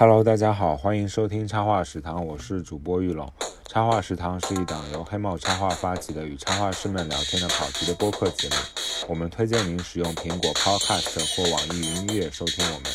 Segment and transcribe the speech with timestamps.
[0.00, 3.30] Hello，大家好，欢迎收听插画食堂，我是主播玉龙。
[3.66, 8.54] 插画食堂是一档由黑帽插画发起的与插画师们聊天的跑题的播客节目。
[9.08, 12.90] 我们推荐您使用苹果 Podcast 或网易云音乐收听我们。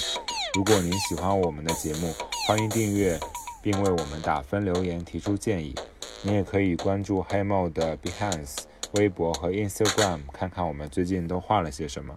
[0.55, 2.12] 如果您喜欢我们的节目，
[2.47, 3.19] 欢迎订阅
[3.62, 5.76] 并为我们打分留言提出建议。
[6.24, 8.62] 你也可以关注黑帽的 Behance
[8.94, 12.15] 微博和 Instagram，看看我们最近都画了些什么。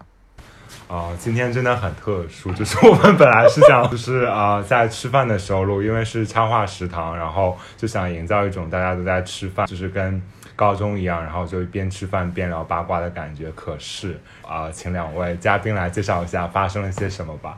[0.87, 10.21] 啊、今天真的很特殊， 就是我们本来是想就是啊、在吃饭的时候录，因为是插画食堂，然后就想营造一种大家都在吃饭，就是跟
[10.55, 13.51] 高中一样，然后就边吃饭边聊八卦的感觉。
[13.51, 17.57] 可是啊、请两位嘉宾来介绍一下发生了些什么吧。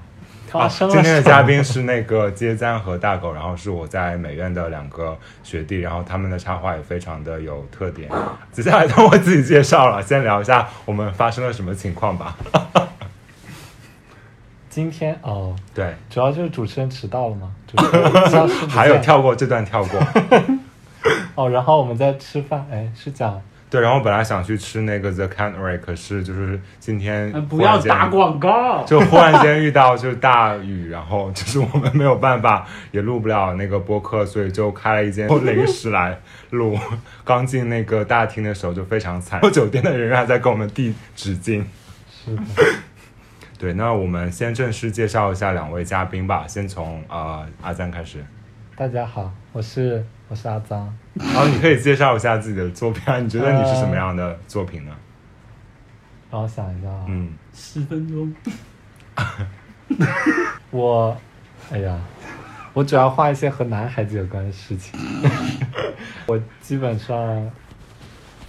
[0.49, 8.09] 发生了今天的嘉宾是那个街簪和大狗，然后是我在美院的两个学弟，然后他们的插画也非常的有特点。
[8.51, 12.35] 接下来等我自己介绍了，先聊一下我们发生了什么情况吧。
[14.71, 19.99] 今天哦，对，主要就是主持人迟到了嘛，主持人消失不见 还有跳过这段跳过。
[21.35, 28.83] 哦，然后我们在吃饭，哎，是讲对，然后本来想去吃那个 The Cannery，可是就是今天呃不要打广告。
[28.85, 36.17] 就忽然间遇到就是大雨， 然后就是我们没有办法，也录不了那个播客，所以就开了一间临时来
[36.51, 36.77] 录。
[37.25, 41.63] 刚进那个大厅的时候就非常惨，酒店的人还在给我们递纸巾。
[42.23, 42.41] 是的，
[43.61, 48.25] 对，那我们先正式介绍一下两位嘉宾吧，先从呃阿赞开始。
[48.75, 54.91] 大家好，我是我是阿张，然后你可以介绍一下自己的作品啊，你觉得你是什么样的作品呢？
[56.31, 58.33] 让我想一下啊，嗯，十分钟，
[60.71, 61.15] 我，
[61.71, 61.99] 哎呀，
[62.73, 64.99] 我主要画一些和男孩子有关的事情，
[66.25, 67.47] 我基本上，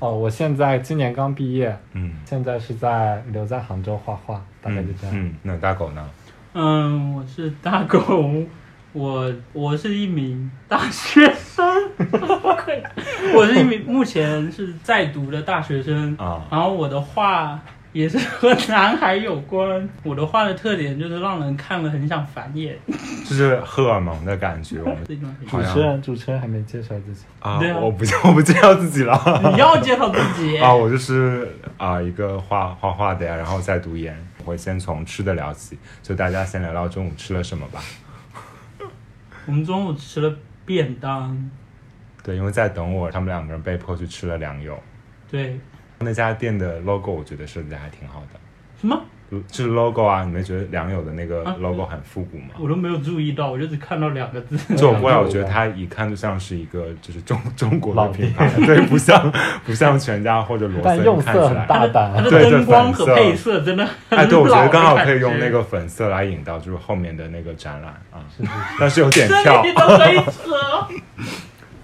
[0.03, 5.17] 哦，我现在今年刚毕业，嗯，现在是在留在杭州画画，大概就这样。
[5.17, 6.05] 嗯，那大狗呢？
[6.55, 8.35] 嗯，我是大狗，
[8.93, 11.65] 我我是一名大学生，
[13.33, 17.61] 我是一名目前是在读的大学生，啊，然后我的画
[17.93, 22.75] 也是和男孩有关，我的画的特点就是让人看了很想繁衍，
[23.29, 24.81] 就是荷尔蒙的感觉。
[24.81, 27.25] 我们 这种很好像主持人，主持人还没介绍自己。
[27.41, 29.21] 啊，对啊我不我不介绍自己了。
[29.53, 34.17] 你要介绍自己 啊，我就是啊、一个画画画的呀，然后再读研。
[34.39, 37.81] 我会先从吃的聊起，就大家先聊聊中午吃了什么吧。
[39.47, 41.51] 我们中午吃了便当，
[42.25, 44.77] 对，因为在等我，他们两个人被迫去吃了良友。
[45.31, 45.59] 对，
[46.03, 48.41] 那家店的 logo 我觉得设计的还挺好的，
[48.81, 49.01] 什么
[49.49, 52.49] 就是 logo 啊，你们觉得良友的那个啊 logo 很复古吗？
[52.61, 54.59] 我都没有注意到，我就只看到两个字。
[54.77, 59.33] 就我过来，我觉得它一看就像是一个就是中中国的品牌，对，不像
[59.65, 61.65] 不像全家或者罗森但用色很看起来。
[61.67, 69.63] 大胆它的对对灯光和粉色配色真的很哎，对，我觉得刚好可以用那个粉色来引到就是后面的那个展览啊，是是是但是有点这跳。
[69.63, 70.53] 里都可以扯。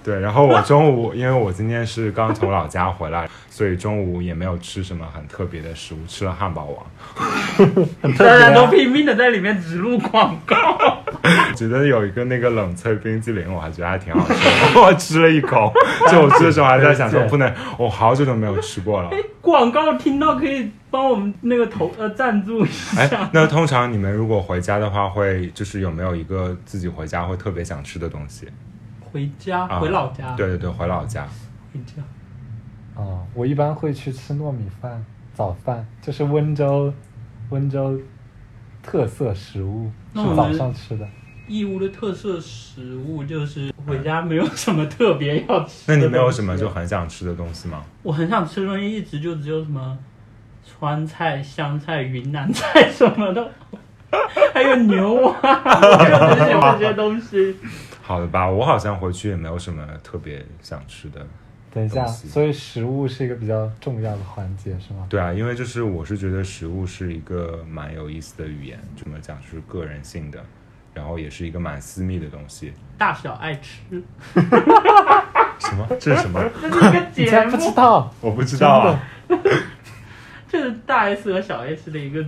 [0.04, 6.86] 对，然后我中午，因为我今天是刚从老家回来，所以中午也没有吃什么很特别的食物，吃了汉堡王。
[8.16, 8.38] 大。
[8.38, 10.56] 家都拼命的在里面植入广告，
[11.54, 14.34] 觉得有一个那个冷萃冰激凌，我还觉得还挺好吃
[14.74, 14.80] 的。
[14.80, 15.72] 我吃了一口，
[16.10, 19.10] 就我吃的时候还在想说不能，我好久都没有吃过了。
[19.40, 28.46] 广告听到可以帮我们那个投呃赞助一哎下。，那通常你们如果回家的话，会就是有没有一个自己回家会特别想吃的东西？
[29.12, 31.26] 回家啊回老家，对对对，回老家。
[31.72, 32.02] 回家。
[32.94, 35.04] 哦，我一般会去吃糯米饭，
[35.34, 36.92] 早饭就是温州，
[37.50, 37.98] 温州
[38.82, 41.06] 特色食物，是早那我们上吃的。
[41.46, 45.84] 义乌的特色食物就是回家没有什么特别要吃。
[45.86, 46.68] 那你没有什么就？
[46.68, 47.82] 很想吃的东西吗？
[48.02, 49.96] 我很想吃的东西一直就只有什么
[50.62, 53.50] 川菜、湘菜、云南菜什么的，
[54.52, 57.56] 还有牛蛙， 就只有这些东西。
[58.08, 61.20] 好的吧，我好像回去也没有什么特别想吃的。
[61.70, 65.06] 等一下，所以食物是一个比较重要的环节，是吗？
[65.10, 70.42] 对啊，因为就是我是觉得食物是一个蛮有意思的语言，怎么讲就是个人性的，
[70.94, 72.72] 然后也是一个蛮私密的东西。
[72.96, 74.02] 大小爱吃，
[75.58, 75.86] 什么？
[76.00, 76.42] 这是什么？
[76.62, 79.02] 这是一个节你竟然不知，道，我不知道啊。
[80.48, 82.24] 这是大 S 和小 S 的一个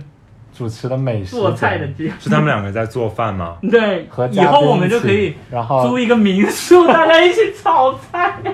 [0.53, 2.11] 主持的美食做菜的节目。
[2.19, 3.57] 是他们两个在做饭吗？
[3.69, 8.35] 对和，以后我们就可以然后租一个民宿，大家一起炒菜。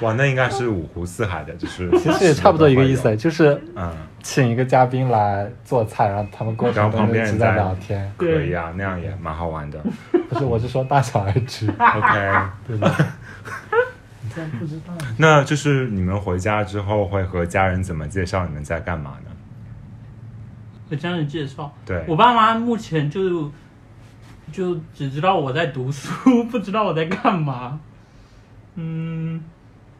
[0.00, 3.90] 哇，那应该是五湖四海的，就是 其实也差不多一个意思，就是嗯，
[4.22, 8.12] 请一个嘉宾来做菜，然后他们过然程后旁边人中一直在在聊天。
[8.16, 9.78] 可以啊，那样也蛮好玩的。
[10.28, 12.94] 不是，我是说大小爱吃，OK，对吧？
[14.20, 14.92] 你竟然不知道？
[15.16, 19.30] 那就是你们回家之后会和家人怎么介绍你们在干嘛呢？
[20.88, 23.50] 和家人介绍，对，我爸妈目前就
[24.52, 27.80] 就只知道我在读书， 不知道我在干嘛。
[28.76, 29.42] 嗯，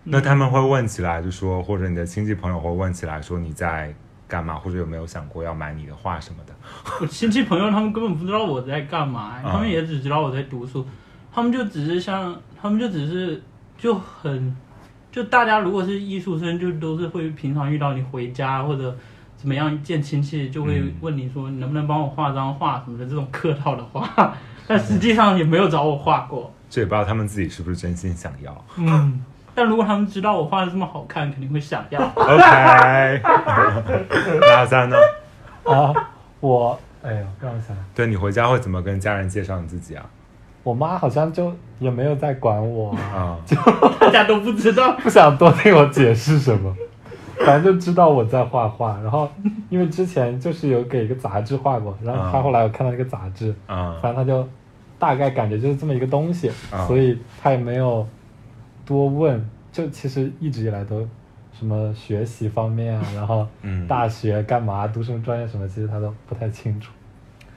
[0.02, 3.94] 那他们会问起来，就说或者你的亲戚朋友会问起来说你在
[4.26, 6.54] 干嘛，或者有没有想过要买你的画什么的？
[7.00, 10.84] 我亲戚朋友他们根本不知道我在干嘛，嗯 他们也只知道我在读书，
[11.32, 13.40] 他们就只是像，他们就只是
[13.78, 14.56] 就很，
[15.12, 18.96] 就大家如果是艺术生，就都是会平常遇到你回家或者
[19.44, 24.35] 怎么样见亲戚，就会嗯问你说你能不能帮我画张画什么的这种客套的话，
[24.67, 26.50] 但实际上也没有找我画过。
[26.70, 28.64] 这也不知道他们自己是不是真心想要。
[28.79, 29.23] 嗯，
[29.55, 32.00] 但如果他们知道我画的这么好看，肯定会想要。
[32.14, 33.20] OK，
[34.41, 34.96] 那三呢？
[35.64, 35.93] 啊，
[36.40, 40.06] 我哎呀，让我想想，对你回家会怎么跟家人介绍你自己啊？
[40.62, 43.55] 我妈好像就也没有在管我啊，就、
[44.00, 44.97] 大家都不知道。
[45.02, 46.75] 不想多听我解释什么，
[47.40, 48.98] 反正就知道我在画画。
[49.00, 49.28] 然后
[49.70, 54.48] 因为之前就是有给一个杂志画过，然后他啊后来我看到那个杂志，啊反正他就
[54.98, 58.06] 大概感觉就是这么一个东西，啊所以他也没有
[58.84, 59.44] 多问。
[59.72, 61.00] 就其实一直以来都
[61.52, 66.92] 什么学习方面啊，然后嗯，大学干嘛、读什么专业什么，其实他都不太清楚。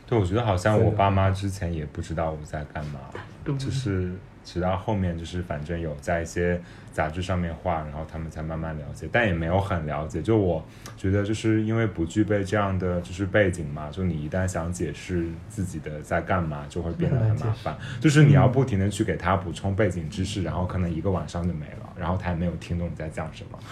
[0.08, 3.00] 对，我觉得好像我爸妈之前也不知道我在干嘛，
[3.46, 4.12] 就是
[4.48, 6.58] 直到后面就是反正有在一些
[6.94, 10.22] 杂志上面画，然后他们才慢慢了解，但也没有很了解。
[10.22, 10.66] 就我
[10.96, 17.78] 觉得就是因为不具备这样的就是背景嘛，就你一旦想解释自己的在干嘛，就会变得很麻烦。
[18.00, 23.60] 就是你要不停的去给他补充背景知识，然后可能一个晚上就没了，然后他也没有听懂你在讲什么。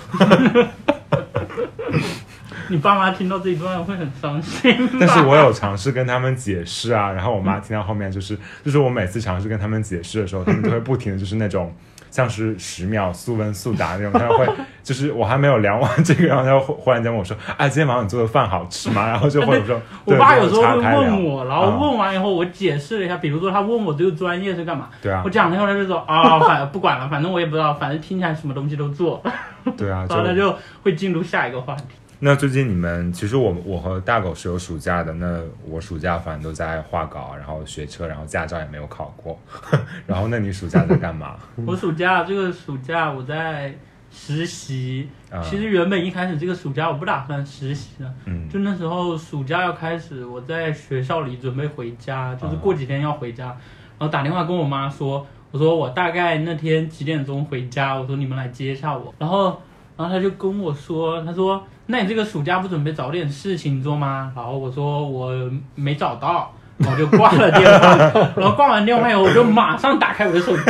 [2.69, 4.75] 你爸妈听到这一段会很伤心。
[4.99, 11.73] 但是我有尝试跟他们解释啊，然后我妈听到后面就是，就是我每次尝试跟他们解释的时候，他们就会不停的就是那种
[12.09, 14.47] 像是十秒速问速答那种，他们会
[14.83, 19.07] 就是我还没有聊完这个，然后他会忽然间问我说，啊，今天晚上你做的饭好吃吗？
[19.07, 29.21] 然后就会说， 我爸有时候会问我，然后嗯问完以后我解释了一下，比如说他问我这个专业是干嘛，对啊我，讲了以后他就说啊，反正不管了，反正我也不知道，反正听起来什么东西都做，
[29.77, 31.83] 对啊， 然后他就会进入下一个话题。
[32.19, 39.37] 那最近你们其实我我和大狗是有暑假的，那我暑假反正都在画稿，然后学车，然后驾照也没有考过，
[40.07, 41.35] 然后那你暑假在干嘛？
[41.67, 43.77] 我暑假这个暑假我在
[44.09, 45.41] 实习，啊。
[45.43, 48.47] 其实原本一开始这个暑假我不打算实习的，嗯。
[48.49, 53.47] 就那时候暑假要开始，我在学校里准备回家，就是过几天要回家，
[53.97, 59.61] 然后打电话跟我妈说，我说我大概那天几点钟回家，我说你们来接一下我，然后
[59.97, 64.31] 然后他就跟我说，他说那你这个暑假不准备找点事情做吗？
[64.35, 65.31] 然后我说我
[65.75, 66.53] 没找到。
[66.77, 67.95] 然后就挂了电话，
[68.35, 70.63] 然后挂完电话以后，我就马上打开我的手机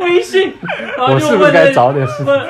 [0.00, 0.52] 微信，
[0.98, 2.26] 然后我就问了不是该找点事情？
[2.26, 2.44] 问，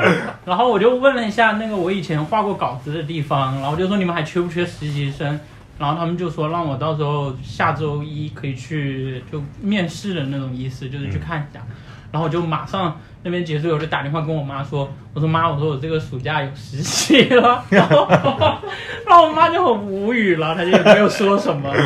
[0.47, 5.39] 然后我就问了一下那个我以前画过稿子的地方，然后就说你们还缺不缺实习生？
[5.79, 11.61] 然后他们就说让我到时候下周一可以去就面试的那种意思，就是去看一下。
[12.11, 18.07] 然后我就马上那边结束，我就打电话跟我妈说，我说妈，我说我这个暑假有实习了， 然后
[19.07, 21.73] 然后我妈就很无语了，她就也没有说什么。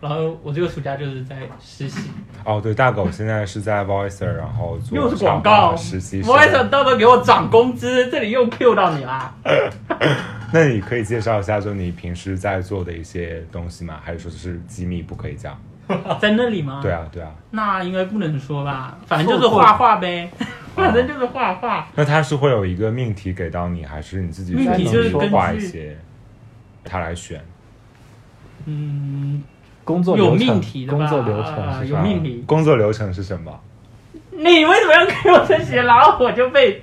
[0.00, 2.08] 然后我这个暑假就是在实习，
[2.44, 6.30] 哦，对，大狗现在是在 Voicer，然后做又是广告，实习生。
[6.30, 9.34] 我还想到时候给我涨工资，这里又 Q 到你啦。
[10.52, 13.98] 那你可以介绍一下，就你平时在做的一些东西吗？
[14.00, 15.60] 还是说是机密不可以讲？
[16.20, 16.80] 在那里吗？
[16.82, 17.30] 对，啊，对啊。
[17.50, 20.46] 那应该不能说吧，反正就是画画呗，哦
[20.76, 21.86] 反正就是画画。
[21.94, 25.96] 那他是会有一个命题给到你，还是你自己命题去就是根据画一些，
[26.84, 27.40] 他来选？
[28.66, 29.42] 嗯，
[29.84, 31.96] 工作流程有命题的吧工作流程啊是啥？
[31.96, 33.58] 有命题工作流程是什么？
[34.30, 36.82] 你为什么要给我这些，然后我就被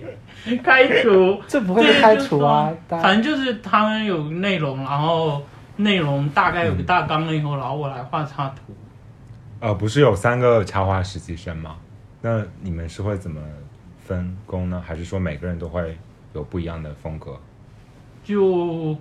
[0.63, 1.39] 开除？
[1.47, 2.71] 这不会被开除啊！
[2.89, 5.41] 反正就是他们有内容，然后
[5.77, 8.75] 内容大概有个大纲了以后，然后我来画插图。
[9.65, 11.77] 呃，不是有三个插画实习生吗？
[12.21, 13.41] 那你们是会怎么
[13.97, 14.79] 分工呢？
[14.79, 15.97] 还是说每个人都会
[16.33, 17.35] 有不一样的风格？
[18.23, 18.95] 就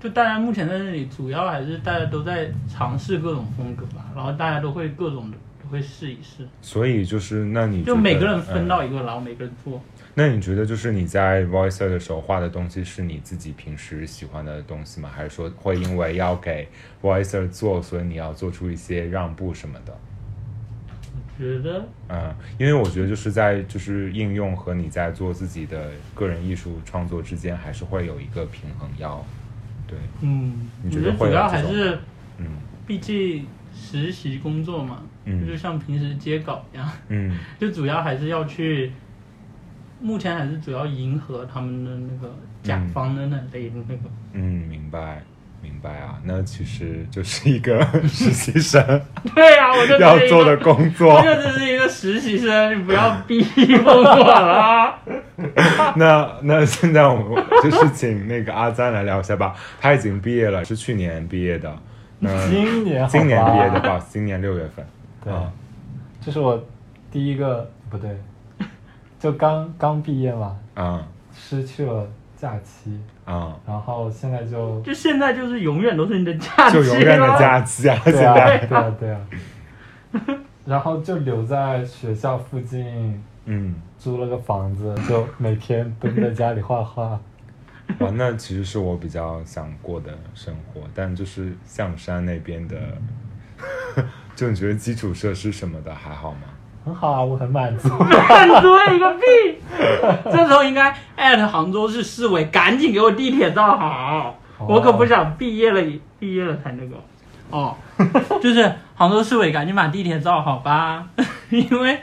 [0.00, 5.30] 就大家目前在这里，主要还是大家都在尝试各种风格吧，然后大家都会各种
[5.62, 9.80] 都会试一试，所以就是，那你就每个人分嗯到一个，然后每个人做。
[10.20, 15.08] 那你觉得就是你在 Voicer 的时候画的东西是你自己平时喜欢的东西吗？
[15.10, 16.68] 还是说会因为要给
[17.00, 19.98] Voicer 做，所以你要做出一些让步什么的？
[21.38, 29.24] 觉得嗯，因为我觉得就是在就是应用和你在做自己的个人艺术创作之间，还是会有一个平衡要，
[29.86, 31.98] 对，嗯，你觉得主要还是，
[32.36, 32.46] 嗯
[32.86, 38.92] 毕竟实习工作嘛，嗯就像平时接稿一样，嗯 就主要还是要去，
[40.00, 44.02] 目前还是主要迎合他们的那个甲方的那类的那个，
[44.32, 45.22] 嗯，明白。
[45.62, 48.82] 明白啊，那其实就是一个实习生
[49.36, 51.22] 对呀、我就要做的，工作 我。
[51.22, 54.98] 就只是一个实习生，你不要逼问我啦。
[55.96, 61.70] 那那现在我们就是请那个阿赞来聊一下吧，他已经毕业了，是去年毕业的。
[62.20, 64.82] 那今年今年毕业的吧，今年六月份。
[65.22, 65.52] 对啊
[66.22, 66.58] 这是我
[67.12, 68.08] 第一个不对，
[69.20, 71.00] 就刚刚毕业嘛，嗯
[71.32, 72.04] 失去了
[72.36, 78.00] 假期，嗯，然后现在就就现在就是永远都是你的假期就永远的假期啊！
[78.02, 78.34] 现对啊，
[78.66, 79.20] 对啊对啊，
[80.64, 87.20] 然后就留在学校附近嗯，租了个房子，就每天蹲在家里画画。
[87.98, 92.76] 哇，那其实是我比较想过的生活，但就是象山那边的，
[94.34, 96.42] 就你觉得基础设施什么的还好吗？
[96.84, 97.88] 很好啊，我很满足。
[97.98, 99.58] 满足一个屁！
[100.30, 105.82] 这时候应该艾特杭州市市委，赶紧给我地铁造好，哦我可不想毕业了
[106.18, 106.96] 毕业了才那个。
[107.50, 107.74] 哦，
[108.40, 111.06] 就是杭州市委赶紧把地铁造好吧，
[111.50, 111.98] 因为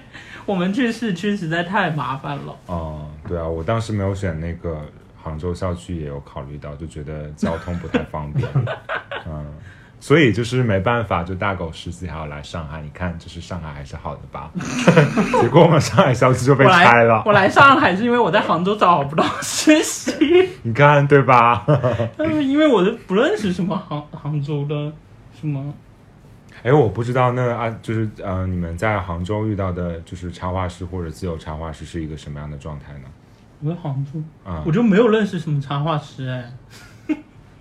[0.45, 2.55] 我们去市区实在太麻烦了。
[2.67, 4.81] 哦、对啊，我当时没有选那个
[5.21, 8.47] 杭州校区，也有考虑到，就觉得交通不太方便，
[9.25, 9.45] 嗯，
[9.99, 14.51] 所以就是没办法，就大狗实习还要来上海，你看，就是上海还是好的吧？
[15.41, 20.13] 结果我们上海校区就被拆了我，来上海是因为我在杭州找不到实习，
[20.63, 21.65] 你看对吧？
[22.17, 24.91] 嗯， 因为我都不认识什么杭杭州的
[25.39, 25.73] 什么。
[26.63, 33.07] 哎，我不知道那啊，就是呃，你们在杭州遇到的，就是插画师或者自由插画师是一个什么样的状态呢？
[33.63, 36.51] 我在杭州，啊、我就没有认识什么插画师哎。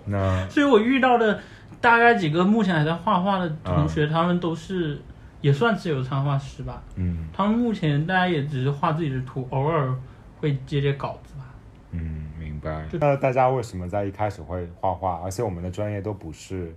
[0.05, 1.39] 那所以我遇到的
[1.81, 5.01] 大概几个目前还在画画的同学，他们都是
[5.41, 6.81] 也算自由插画师吧。
[6.95, 9.93] 嗯他们目前大家也只是画自己的图，偶尔
[10.39, 11.45] 会接接稿子吧。
[11.91, 12.87] 嗯，明白。
[12.93, 15.21] 那大家为什么在一开始会画画？
[15.23, 16.75] 而且我们的专业都不是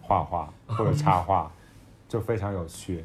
[0.00, 1.50] 画画 或者插画，
[2.08, 3.04] 就非常有趣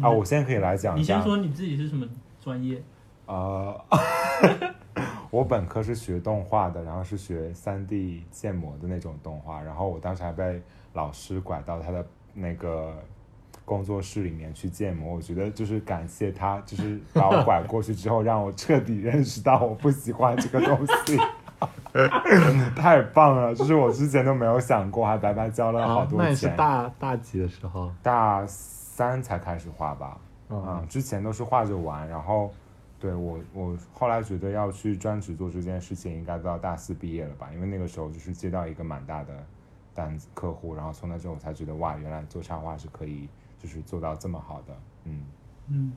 [0.00, 0.08] 啊！
[0.10, 1.16] 我现在可以来讲一下。
[1.16, 2.06] 你先说你自己是什么
[2.42, 2.80] 专业？
[3.26, 3.84] 呃，
[5.34, 10.62] 我本科是学动画的，然后是学三 D 建模的那种动画，然后我当时还被
[10.92, 12.94] 老师拐到他的那个
[13.64, 15.16] 工作室里面去建模。
[15.16, 21.18] 我觉得就是感谢他，就是把我拐过去之后，让我彻底认识到我不喜欢这个东西。
[22.76, 23.52] 太棒了！
[23.52, 26.56] 就是我之前都没有想过，还白白交了好啊，多那也是钱。
[26.56, 27.90] 大大几的时候。
[28.04, 30.16] 大三才开始画吧，
[30.48, 32.52] 嗯嗯，之前都是画着玩，然后
[33.04, 39.44] 对我我后来觉得要去专职做这件事情，应该到大四毕业了吧，因为那个时候就是接到一个蛮大的
[39.92, 45.26] 单子客户，然后从那之后我才觉得哇，原来做插画是可以就是做到这么好的，嗯，
[45.68, 45.92] 嗯，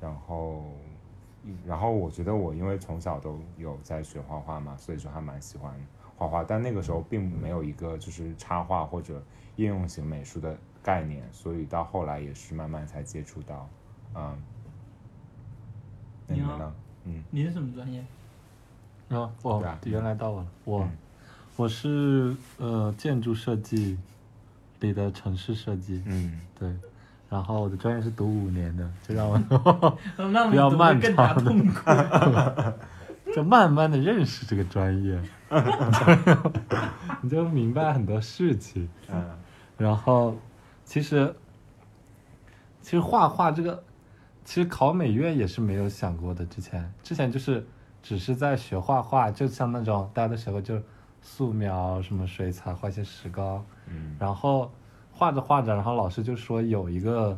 [0.00, 0.64] 然后。
[1.64, 5.72] 然后我觉得我因为从小都有在学画画嘛，所以就还蛮喜欢
[6.16, 9.22] 画画，但那个时候并没有一个就是插画或者
[9.54, 13.68] 应用型美术的概念，所以到后来也是慢慢才接触到，
[14.16, 14.42] 嗯。
[16.28, 16.72] 那你你好们呢？
[17.04, 18.00] 嗯你是什么专业？
[19.10, 20.46] 啊，哦对啊，原来到我了。
[20.64, 20.90] 我、嗯
[21.56, 23.96] 我是呃建筑设计
[24.80, 26.70] 里的城市设计，嗯，对。
[27.30, 29.38] 然后我的专业是读五年的，就让我
[30.30, 31.80] 那比较漫长的痛苦。
[33.34, 35.18] 就慢慢的认识这个专业，
[37.22, 38.86] 你就明白很多事情。
[39.10, 39.24] 嗯
[39.78, 40.36] 然后，
[40.84, 41.34] 其实，
[42.82, 43.82] 其实画画这个，
[44.46, 46.46] 其实考美院也是没有想过的。
[46.46, 47.66] 之前，之前就是
[48.00, 50.80] 只是在学画画，就像那种大家都学过，就
[51.20, 54.70] 素描、什么水彩、画一些石膏，嗯然后
[55.10, 57.36] 画着画着，然后老师就说有一个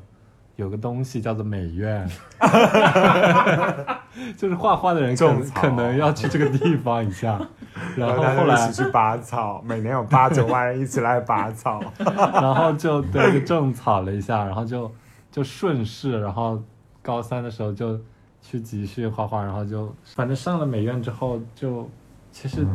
[0.56, 2.06] 有个东西叫做美院
[4.36, 7.40] 就是画画的人可能种草可能要去这个地方一下，
[7.96, 11.80] 然后大家后来一起去拔草，每年有八九万人一起来拔草。
[11.98, 14.92] 然后就对就种草了一下，然后就
[15.30, 16.62] 就顺势，然后
[17.08, 17.98] 高三的时候就
[18.42, 21.88] 去集训画画，然后就反正上了美院之后就
[22.30, 22.66] 其实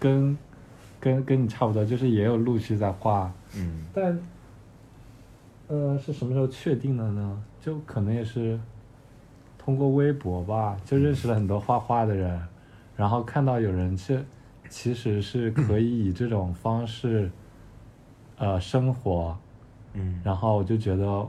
[0.00, 0.36] 跟
[0.98, 3.84] 跟跟你差不多，就是也有陆续在画，嗯。
[3.94, 4.18] 但
[5.68, 7.40] 呃是什么时候确定的呢？
[7.60, 8.58] 就可能也是
[9.56, 12.42] 通过微博吧，就认识了很多画画的人，
[12.96, 14.24] 然后看到有人是
[14.68, 17.30] 其实是可以以这种方式
[18.38, 19.38] 呃生活，
[19.92, 20.20] 嗯。
[20.24, 21.24] 然后我就觉得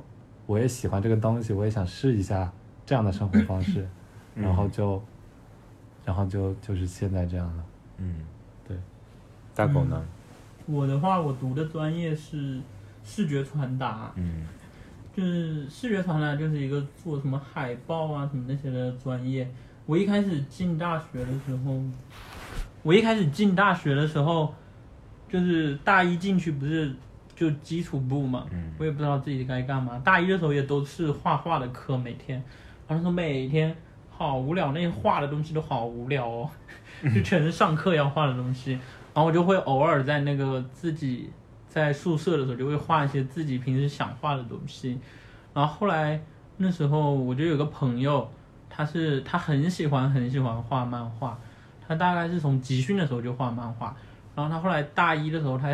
[0.54, 2.52] 我也喜欢这个东西，我也想试一下
[2.86, 3.88] 这样的生活方式，
[4.36, 5.02] 嗯然后就
[6.06, 7.64] 然后就就是现在这样了。
[7.98, 8.18] 嗯，
[8.68, 8.78] 对。
[9.56, 10.00] 大狗呢？
[10.68, 12.60] 我的话，我读的专业是
[13.04, 14.46] 视觉传达，嗯
[15.16, 19.50] 就是视觉传达就是一个做什么海报啊什么那些的专业。
[19.86, 21.82] 我一开始进大学的时候，
[22.84, 24.54] 我一开始进大学的时候，
[25.28, 26.94] 就是大一进去不是
[27.36, 30.00] 就基础部嘛，嗯我也不知道自己该干嘛。
[30.04, 32.42] 大一的时候也都是画画的课，每天，
[32.88, 33.76] 然后那时每天
[34.10, 36.50] 好无聊，那些画的东西都好无聊哦，
[37.14, 38.74] 就全是上课要画的东西。
[39.14, 41.30] 然后我就会偶尔在那个自己
[41.68, 45.00] 在宿舍的时候，就会画一些自己平时想画的东西。
[45.54, 46.20] 然后后来
[46.58, 48.28] 那时候我就有个朋友，
[48.70, 51.38] 他是他很喜欢很喜欢画漫画，
[51.88, 53.96] 他大概是从集训的时候就画漫画，
[54.36, 55.70] 然后他后来大一的时候，他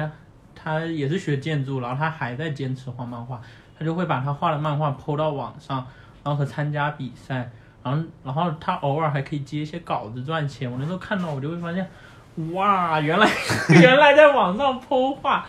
[0.62, 3.42] 他也是学建筑，然后他还在坚持画漫画，
[3.78, 5.78] 他就会把他画的漫画 PO 到网上，
[6.24, 7.50] 然后和参加比赛，
[7.82, 10.70] 然后然后他偶尔还可以接一些稿子赚钱。
[10.70, 11.89] 我那时候看到我就会发现，
[12.54, 13.28] 哇，原来
[13.82, 15.48] 原来在网上 PO 画，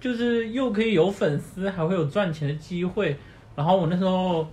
[0.00, 3.16] 就是又可以有粉丝，还会有赚钱的机会。
[3.54, 4.48] 然后我那时候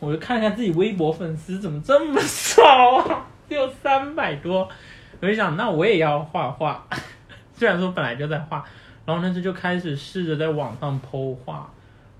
[0.00, 2.62] 我就看一下自己微博粉丝怎么这么少
[2.96, 4.68] 啊，只有三百多。
[5.20, 6.86] 我就想，那我也要画画，
[7.54, 8.64] 虽然说本来就在画，
[9.10, 11.68] 然后那时候就开始试着在网上剖画，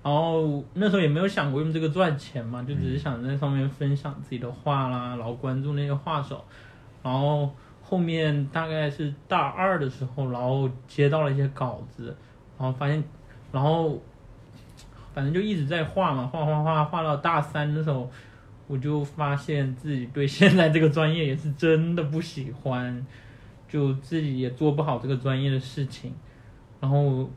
[0.03, 6.45] 然后那时候也没有想过用这个赚钱嘛，就只是想在上面分享自己的画啦，然后关注那些画手，
[7.01, 7.49] 然后
[7.81, 12.17] 后面大概是大二的时候，然后接到了一些稿子，
[12.59, 13.05] 然后发现，
[13.53, 14.03] 然后
[15.15, 18.11] 反正就一直在画嘛，画画画画到大三的时候，
[18.67, 23.07] 我就发现自己对现在这个专业也是真的不喜欢，
[23.69, 26.13] 就自己也做不好这个专业的事情，
[26.81, 27.29] 然后，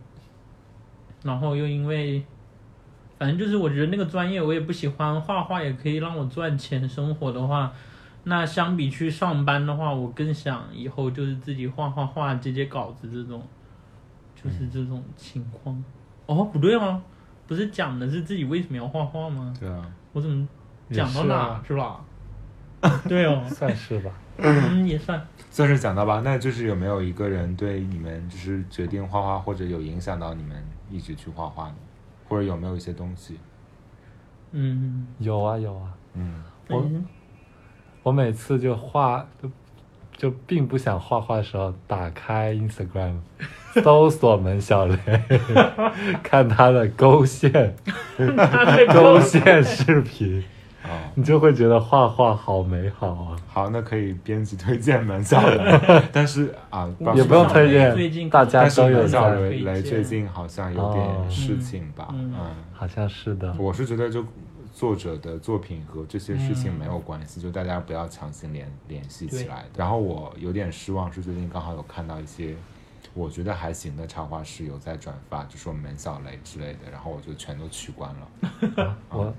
[1.24, 2.24] 然后又因为，
[3.20, 7.72] 反正就是我觉得那个专业我也不喜欢，画画也可以让我赚钱生活的话，
[8.24, 13.46] 那相比去上班的话，我更想以后就是自己画画画、接接稿子这种，
[14.36, 15.84] 就是这种情况。
[16.26, 17.02] 哦，不对哦，
[17.48, 19.54] 不是讲的是自己为什么要画画吗？
[19.60, 20.48] 对啊，我怎么
[20.90, 22.06] 讲到哪是啊是吧？
[23.08, 24.12] 对哦，算是吧。
[24.38, 25.22] 嗯，也算。
[25.50, 26.22] 算是讲到吧。
[26.24, 30.56] 那就是有没有一个人对你们就是决定画画，或者有影响到你们
[30.90, 31.76] 一直去画画呢？
[32.28, 33.40] 或者有没有一些东西？
[34.52, 37.06] 嗯，有啊有啊，嗯我嗯
[38.04, 39.50] 我每次就画就
[40.16, 43.16] 就并不想画画的时候，打开 Instagram
[43.84, 44.98] 搜索门小雷，
[46.24, 47.76] 看他的勾线
[48.94, 50.44] 勾线视频，
[50.84, 53.36] 哦，你就会觉得画画好美好啊！
[53.48, 55.80] 好，那可以编辑推荐门小雷，
[56.12, 62.10] 但是啊，也不用推荐最近荐，大家都有在，雷雷最近好像有点事情吧？
[62.14, 63.56] 嗯嗯，好像是的。
[63.58, 64.26] 我是觉得就
[64.74, 69.66] 作者的作品和这些事情嗯没有关系，就大家不要强行联联系起来。
[69.78, 72.56] 然后我有点失望，是最近刚好有看到一些
[73.14, 78.96] 我觉得还行的插画师有在转发，就说门小雷之类的，然后我就全都取关了。
[79.10, 79.34] 我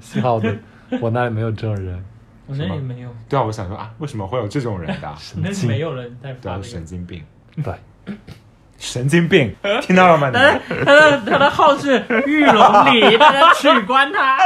[0.00, 0.56] 幸好我的
[1.00, 2.04] 我那里没有这种人，
[2.46, 5.16] 我那里没有，对啊，我想说啊，为什么会有这种人的 啊？
[5.36, 6.62] 那里没有人在发这个。
[6.64, 7.24] 神经病，
[7.62, 7.72] 对，
[8.76, 10.30] 神经病， 听到了吗？
[10.32, 14.36] 他的他的他的号是玉龙里，大家取关他，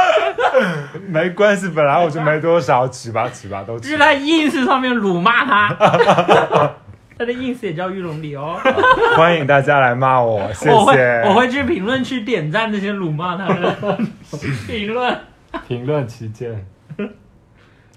[1.07, 3.85] 没关系，本来我就没多少，取吧取吧，都取。
[3.85, 6.75] 就是在 ins 上面辱骂他。
[7.17, 8.59] 他的 ins 也叫玉龙里哦，
[9.15, 11.21] 欢迎大家来骂我， 谢我会谢。
[11.25, 13.97] 我会去评论区点赞这些辱骂他的
[14.67, 15.17] 评论。
[15.67, 16.65] 评论期间，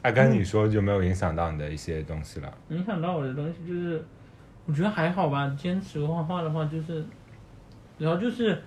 [0.03, 2.53] 阿甘，你说有没有影响到你的一些东西了？
[2.69, 4.05] 影响到我的东西就是，
[4.67, 5.53] 我觉得还好吧。
[5.59, 7.05] 坚持画画的话，就是，
[7.99, 8.63] 然后就是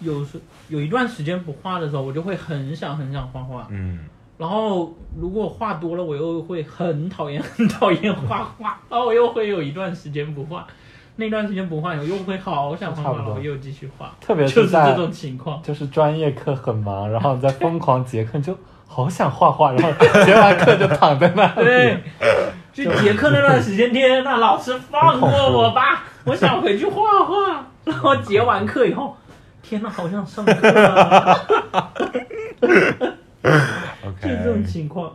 [0.00, 3.68] 有时有一段时间不画的时候，我就会很想很想画画。
[3.70, 4.00] 嗯，
[4.42, 10.66] 然后如果画多了，我又会很讨厌很讨厌画画，然后我又会有一段时间不画。
[11.14, 15.62] 那段时间不画，我又会好想画画，差不多然后又继续画，特别就是这种情况。
[15.62, 19.92] 就是专业课很忙，然后你在疯狂结课，就好想画画，然后
[20.24, 21.62] 结完课就躺在那里。
[21.62, 22.02] 对，
[22.72, 27.64] 就结课那段时间，天呐，老师放过我吧，我想回去画画。
[27.84, 29.16] 然后结完课以后，
[29.62, 31.38] 天呐，好想上课啊，
[33.42, 35.12] 就是这种 OK 情况。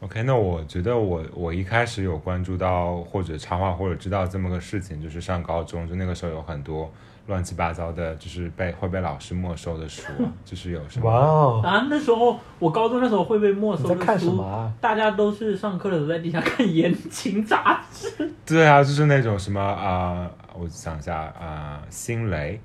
[0.00, 6.90] OK，那我觉得我我一开始有关注到或者插画或者知道这么个事情，就是上高中就那个时候有很多
[7.26, 14.72] 乱七八糟的，就是被会被老师没收的书啊， 就是有什么哇哦，啊，那时候我高中那时候会被没收的你在看什么书，啊？
[14.80, 18.32] 大家都是上课的时候在底下看言情杂志。
[18.46, 22.58] 对啊，就是那种什么啊、我想一下啊、新雷，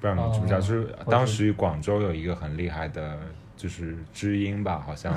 [0.00, 0.58] 不知道你们知不知道？
[0.58, 3.16] 哦就是当时广州有一个很厉害的，
[3.62, 5.14] 就是知音吧，好像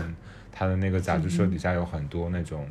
[0.52, 2.68] 他的那个杂志社底下有很多那种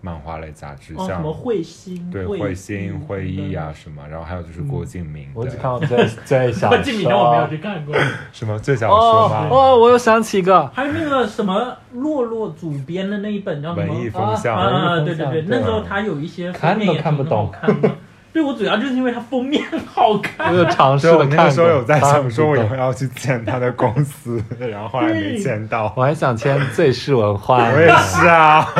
[0.00, 7.50] 漫画类杂志，哦，什像么彗星、对彗彗星、会议啊，什么，然后还有就是郭敬明我只看的过最最小郭敬明的我没有说。
[7.50, 7.94] 去看过。
[8.32, 9.48] 什么最小说哦吗？
[9.50, 13.92] 哦，我又想起一个，还有那个什么洛洛主编的那一本叫什么？
[13.92, 17.90] 文艺风向，啊，文艺风对对对，对那时候他有一些看都看不懂看的，
[18.32, 19.62] 对我主要就是因为它封面
[19.92, 20.56] 好看我。
[20.56, 21.44] 有尝试对，我的看过。
[21.44, 25.92] 那个时候有在想说，我以后要去签他的公司，然后后来没签到。
[25.96, 27.58] 我还想签最是文化。
[27.58, 28.68] 我也是啊，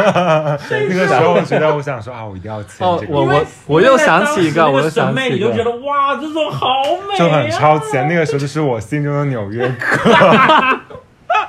[0.70, 6.68] 那个时候我觉得我想说啊，我一定要签这个，哦我因为我又想起一个我又想审美起一个你就觉得哇，这种好
[7.08, 8.06] 美、啊，就很超前。
[8.06, 10.10] 那个时候就是我心中的纽约客。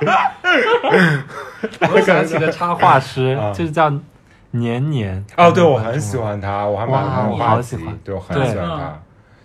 [1.92, 3.92] 我想起的插画师 啊就是叫
[4.52, 5.22] 年年。
[5.36, 8.76] 哦，对，我很喜欢他，我还买了他的哇我画集好喜欢，对我很喜欢他。
[8.76, 8.98] 嗯。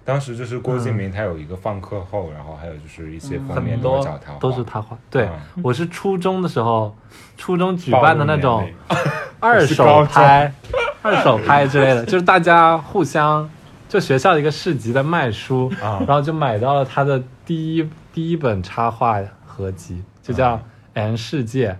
[0.05, 4.97] 当时就是郭敬明，他有一个放课后，然后还有就是一些封面都找他画，都是他画。
[5.09, 6.95] 对嗯，我是初中的时候，
[7.35, 8.65] 初中举办的那种
[9.41, 10.53] 二手拍、
[11.01, 13.49] 二手拍之类的，就是大家互相，
[13.89, 16.01] 就学校的一个市集在卖书，啊。
[16.07, 20.61] 然后就买到了他的第一第一本插画合集，就叫《啊
[20.93, 21.71] N 世界》，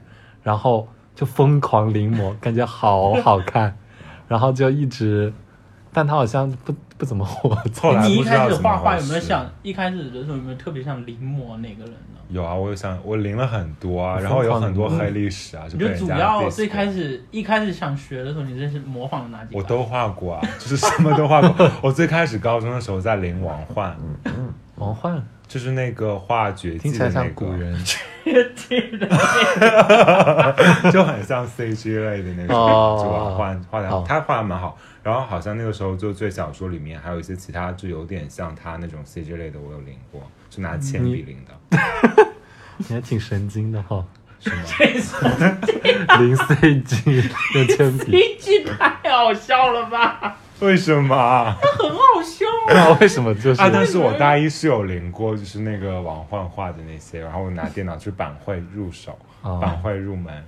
[0.43, 0.85] 然后
[1.17, 3.75] 就疯狂临摹， 感觉好好看，
[4.29, 5.33] 然后就一直，
[5.91, 7.49] 但他好像不不怎么火。
[7.81, 12.19] 后来你一开始画画有没有想，一开始的时候有没有特别想临摹哪个人呢？
[12.29, 19.57] 有啊，我有想，我临了很多啊，然后有很多黑历史啊，就主要最开始一开始想学的时候，你这是模仿了哪几个？
[19.57, 21.71] 我都画过啊，就是什么都画过。
[21.81, 23.95] 我最开始高中的时候在临王焕，
[24.75, 27.83] 王幻就是那个画绝技听起来的那个，像古人。
[30.91, 34.77] 就很像 CG 类的那种，哦就王幻画的哦，他画的蛮好。
[35.01, 41.53] 然后好像那个时候就最小说里面还有一些其他就有点像他那种 CG 类的，我有临过，就拿铅笔临的，
[42.77, 44.03] 你还挺神经的哈、
[44.41, 44.57] 是吗？
[44.75, 45.15] 这是
[46.19, 50.35] 零 CG 用铅笔，一句太好笑了吧？
[50.65, 51.15] 为什么？
[51.15, 51.57] 啊？
[51.79, 53.33] 很好笑不知道为什么？
[53.35, 53.69] 就是、啊！
[53.71, 60.43] 但是我大一是有临过，就是那个王幻画的那些，然后我拿电脑去板绘入手，哦板绘入门，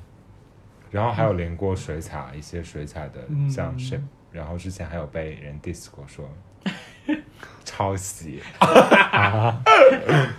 [0.91, 3.49] 然后还有临过水彩一些水彩的嗯。
[3.49, 6.27] 像 shape，、然后之前还有被人 diss 过说
[7.63, 8.41] 抄袭，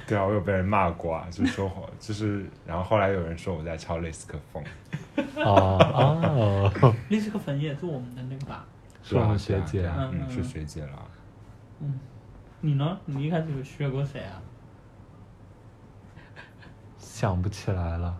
[0.06, 4.62] 对啊，我有被人骂过啊，就是说我就是，然后后来有人说我在抄雷斯克风，
[5.36, 8.66] 哦哦，丽斯克粉也是我们的那个吧？
[9.02, 11.06] 是吧学姐啊啊嗯嗯，是学姐了。
[11.80, 11.98] 嗯
[12.62, 12.98] 你呢？
[13.06, 14.42] 你一开始有学过谁啊？
[16.98, 18.14] 想不起来了，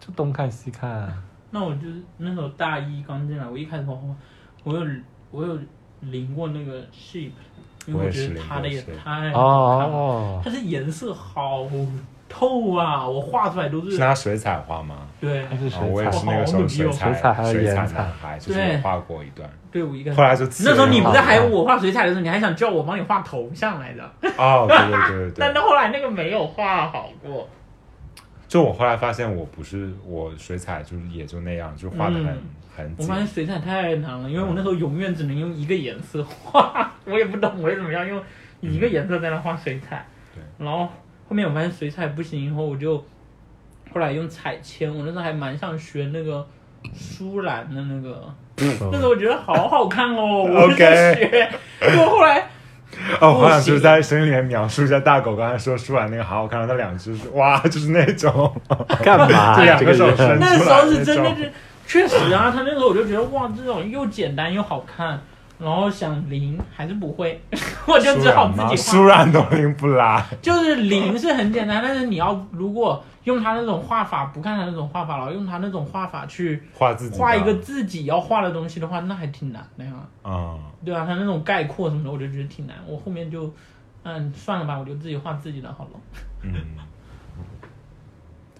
[0.00, 1.12] 就东看西看。
[1.50, 4.16] 那我就是那时候大一刚进来，我一开始画画，
[4.64, 4.86] 我有
[5.30, 5.58] 我有
[6.00, 7.32] 临过那个 sheep，
[7.84, 11.64] 因为我觉得它的也太哦好看了，哦，它是颜色好
[12.32, 15.06] 透啊，我画出来都是是拿水彩画吗？
[15.20, 15.44] 对。
[15.50, 19.48] 它是啊，我水彩也是那个时候水彩水彩还有水彩颜彩男孩，就是画过一段。
[19.70, 24.02] 对，我一开始后来就那时候你不是还有我画水彩的时候，你还想叫我帮你画头像来着，
[24.38, 25.34] 哦，对对对对。
[25.38, 27.48] 但对，到后来那个没有画好过。
[28.48, 32.38] 就我后来发现我不是我水彩就是也就那样，就画的很、嗯。
[32.74, 33.16] 很我发。
[33.16, 38.22] 现水彩太难了，因为我那时候永远只能用一个颜色画，我也不懂为什么要用
[38.60, 40.04] 一个颜色在那画水彩。
[40.34, 40.88] 对，然后
[41.32, 42.98] 后面我发现水彩不行，以后我就
[43.94, 46.46] 后来用彩铅，我那时候还蛮想学那个
[46.94, 52.50] 舒兰的那个，那时候我觉得好好看哦， 我就在学，结果后来
[53.18, 58.54] 哦，我想就是在声音里面描述一下大狗刚才说舒兰那个好好看的那两只是哇，就是那种。
[59.02, 59.56] 干嘛？
[59.56, 61.50] 这两个个手伸人那时候是真的是，
[61.86, 65.18] 确实啊，他那时候我就觉得哇，这种又简单又好看，
[65.62, 67.40] 然后想临还是不会，
[67.86, 68.76] 我就只好自己画。
[68.76, 70.24] 舒然都拎不来。
[70.42, 79.92] 就是零是很简单，但是你要如果用他那种画法，不看他那种画法，然后用他那种画法去画自己画一个自己要画的东西的话，那还挺难的呀。
[80.24, 82.76] 嗯，对啊，他那种概括什么的，我就觉得挺难。
[82.86, 83.52] 我后面就，
[84.02, 85.90] 嗯，算了吧，我就自己画自己的好了。
[86.42, 86.52] 嗯，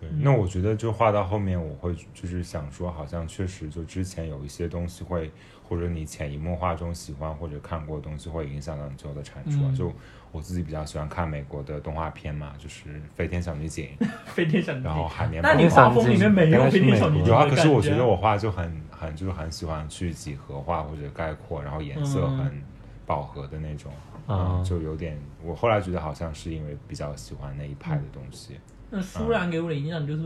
[0.03, 5.31] 对，那我觉得就画到后面，我会就是想说，好像确实就之前有一些东西会，
[5.69, 9.67] 或者你潜移默化中喜欢或者看过的东西，会影响到你最后的产出啊。
[9.69, 9.93] 嗯就
[10.33, 13.91] 我自己比较喜欢看美国的动画片嘛，就是《飞天小女警
[14.25, 22.63] 》，飞天小女警然后《，海绵那你宝宝画风里面没有飞天小女警有啊，可是我觉得我画就很很就是很喜欢去几何化或者概括，然后颜色嗯很
[23.05, 23.93] 饱和的那种，
[24.27, 25.19] 啊嗯，就有点。
[25.45, 28.55] 我后来觉得好像是因为比较喜欢那一派的东西。
[28.95, 30.23] 那舒然给我的影响就是，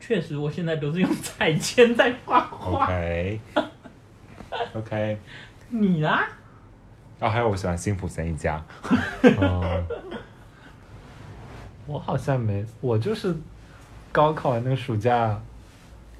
[0.00, 2.88] 确实我现在都是用彩铅在画画。
[4.74, 5.18] OK
[5.68, 6.08] 你呢？
[7.18, 8.62] 然后还有我喜欢辛普森一家，
[9.38, 9.84] 哦，
[11.86, 13.34] 我好像没，我就是
[14.10, 15.38] 高考完那个暑假，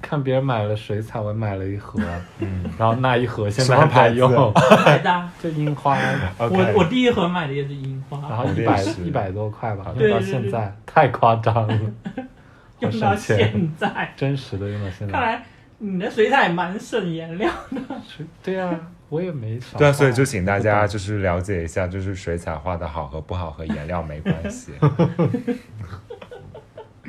[0.01, 1.99] 看别人买了水彩，我买了一盒，
[2.39, 2.63] 嗯。
[2.77, 4.15] 然后那一盒现什在还么牌子？
[4.15, 4.53] 在用，
[4.85, 5.11] 白的。
[5.11, 5.33] 啊。
[5.41, 5.97] 就樱花。
[6.37, 8.19] 我我第一盒买的也是樱花。
[8.19, 12.21] 然花，后一百一百多块吧，用到现在太夸张了，好
[12.79, 14.13] 用到现在。
[14.15, 15.13] 真实的用到现在。
[15.13, 15.43] 看来
[15.79, 17.81] 你的水彩蛮省颜料的。
[18.07, 18.73] 水对啊，
[19.09, 24.71] 我也没少对所以就请大家就是了解一下，就是水彩画的好和不好和颜料没关系。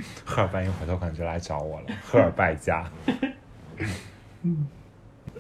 [0.25, 2.85] 赫尔拜因回头可能就来找我了，赫尔拜家。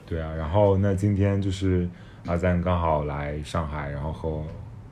[0.06, 1.88] 对啊，然后那今天就是
[2.26, 4.42] 阿赞刚好来上海，然后和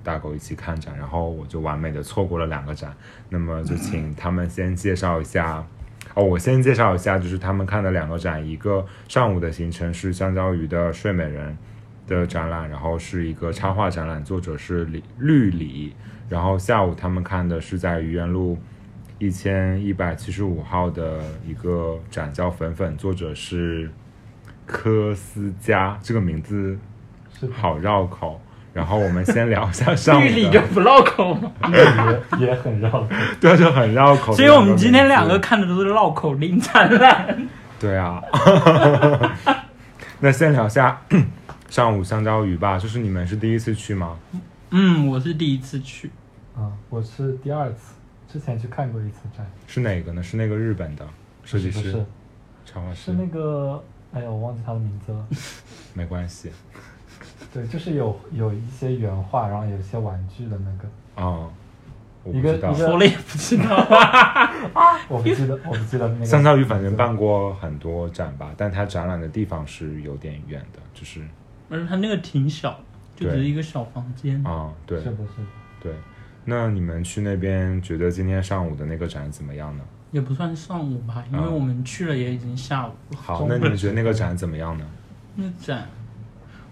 [0.03, 2.95] 大狗一起看展，然后我就完美的错过了两个展。
[3.29, 5.65] 那么就请他们先介绍一下。
[6.15, 11.57] 哦，我先介绍一下，就是他们看的两个展，一个上午的行程是香蕉鱼的《睡美人》
[12.09, 15.95] 的展览，然后是一个插画展览，作者是李绿里。
[16.29, 18.59] 然后下午他们看的是在愚园路
[19.19, 23.91] 一千一百七十五号的一个展，叫粉粉，作者是
[24.67, 26.79] 科斯加，这个名字
[27.39, 28.41] 是好绕口。
[28.75, 31.51] 然后我们先聊一下上午 绿里就，不绕口嘛。
[32.39, 33.09] 也 也很绕口。
[33.41, 34.35] 对啊， 就很绕口。
[34.35, 37.49] 所以我们今天两个看的都是绕口令展览。
[37.81, 38.23] 对啊，
[40.21, 41.01] 那先聊下
[41.71, 44.19] 上午香蕉鱼吧，就是你们是第一次去吗？
[44.71, 46.11] 嗯，我是第一次去，
[46.55, 47.95] 啊，我是第二次，
[48.37, 50.23] 之前去看过一次展，是哪个呢？
[50.23, 51.09] 是那个日本的
[51.43, 52.07] 设计师不是，
[52.67, 55.27] 插画师是，那个，哎呀，我忘记他的名字了。
[55.95, 56.53] 没关系
[57.51, 60.89] 对，就是有有一些原画，然后有一些玩具的那个，
[61.23, 61.51] 哦，
[62.25, 62.79] 我一个不知道一。
[62.79, 63.75] 个说 了也不知道。
[65.09, 66.27] 我不记得，我不记得那个。
[66.27, 71.27] 相当于反正办过很多展吧，但它展览的地方是有点远的，就是
[71.71, 72.79] 而且他那个挺小，
[73.17, 74.45] 就只是一个小房间。
[74.45, 75.47] 啊、对是的，是的。
[75.81, 75.95] 对。
[76.47, 79.85] 那你们去那边觉得今天上午的那个展怎么样呢？
[80.13, 83.19] 也不算上午吧，因为嗯我们去了也已经下午了。
[83.21, 84.85] 好，那你们觉得那个展怎么样呢？
[85.35, 85.87] 那展，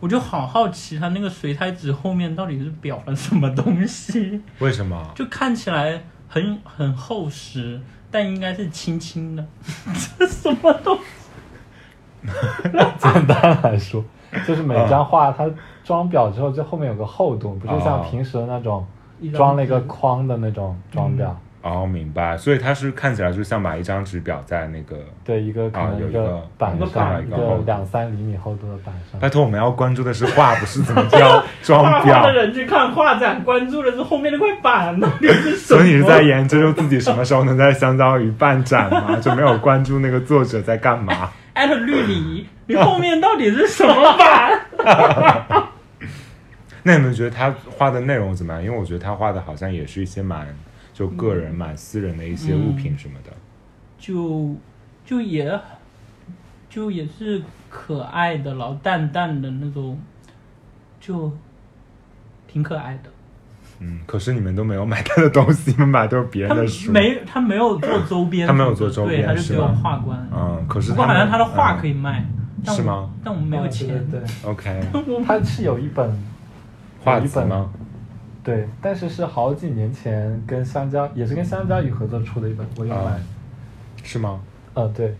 [0.01, 4.41] 我就好好奇，它那个水彩纸后面到底是裱了什么东西？
[4.61, 5.13] 为什么？
[5.15, 9.45] 就看起来很很厚实，但应该是轻轻的。
[10.17, 11.03] 这什么东西？
[12.99, 14.03] 简单来说，
[14.47, 15.51] 就是每张画它
[15.83, 18.87] 装裱之后，这后面有个厚度，不就像哦平时的那种
[19.31, 21.29] 装了一个框的那种装裱。
[21.63, 22.37] 哦，明白。
[22.37, 24.99] 所以它是看起来就像把一张纸裱在那个。
[25.25, 29.19] 对，一个可啊能有一个板上，板一一个两三厘米厚度的板上。
[29.19, 32.33] 拜托，我们要关注的是画，不是怎么雕 装裱画的裱。
[32.35, 35.81] 人去看画展，关注的是后面那块板，到底是什么？
[35.81, 39.17] 所以你是在研究自己什么时候能在香蕉鱼办展吗？
[39.23, 41.31] 就没有关注那个作者在干嘛？
[41.55, 45.65] 艾特绿篱，你后面到底是什么板？
[46.85, 48.63] 那你们觉得他画的内容怎么样？
[48.63, 50.47] 因为我觉得他画的好像也是一些蛮
[50.93, 53.33] 就个人、蛮私人的一些物品什么的。
[53.99, 54.55] 就
[55.05, 55.59] 就也
[56.69, 59.99] 就也是可爱的，然后淡淡的那种，
[61.01, 61.33] 就
[62.47, 63.11] 挺可爱的。
[63.81, 66.93] 嗯，可是你们都没有买他的东西， 你们买的都是别人的书。
[66.93, 70.29] 没他没有做 周边他没有做周边对，他就只有是吗画官。
[70.33, 72.25] 嗯，可是不过好像他的画可以卖，
[72.65, 73.11] 但是吗？
[73.25, 73.89] 但我们没有钱。
[73.89, 76.09] 对对对，嗯 OK， 他是有一本
[77.05, 77.71] 画本集吗？
[78.43, 83.21] 对，但是是好几年前跟香蕉，也是跟香蕉鱼合作出的一本，我有买啊。
[84.03, 84.41] 是吗？
[84.75, 85.15] 呃，对，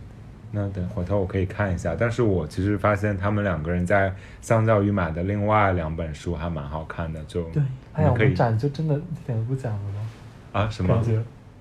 [0.51, 10.01] 那等回头我可以看一下，但是我其实发现他们两个人在相较于买的另外两本书还蛮好看的，就对，哎呀，我可以们展就真的一点都不讲了吗？
[10.51, 11.01] 啊什么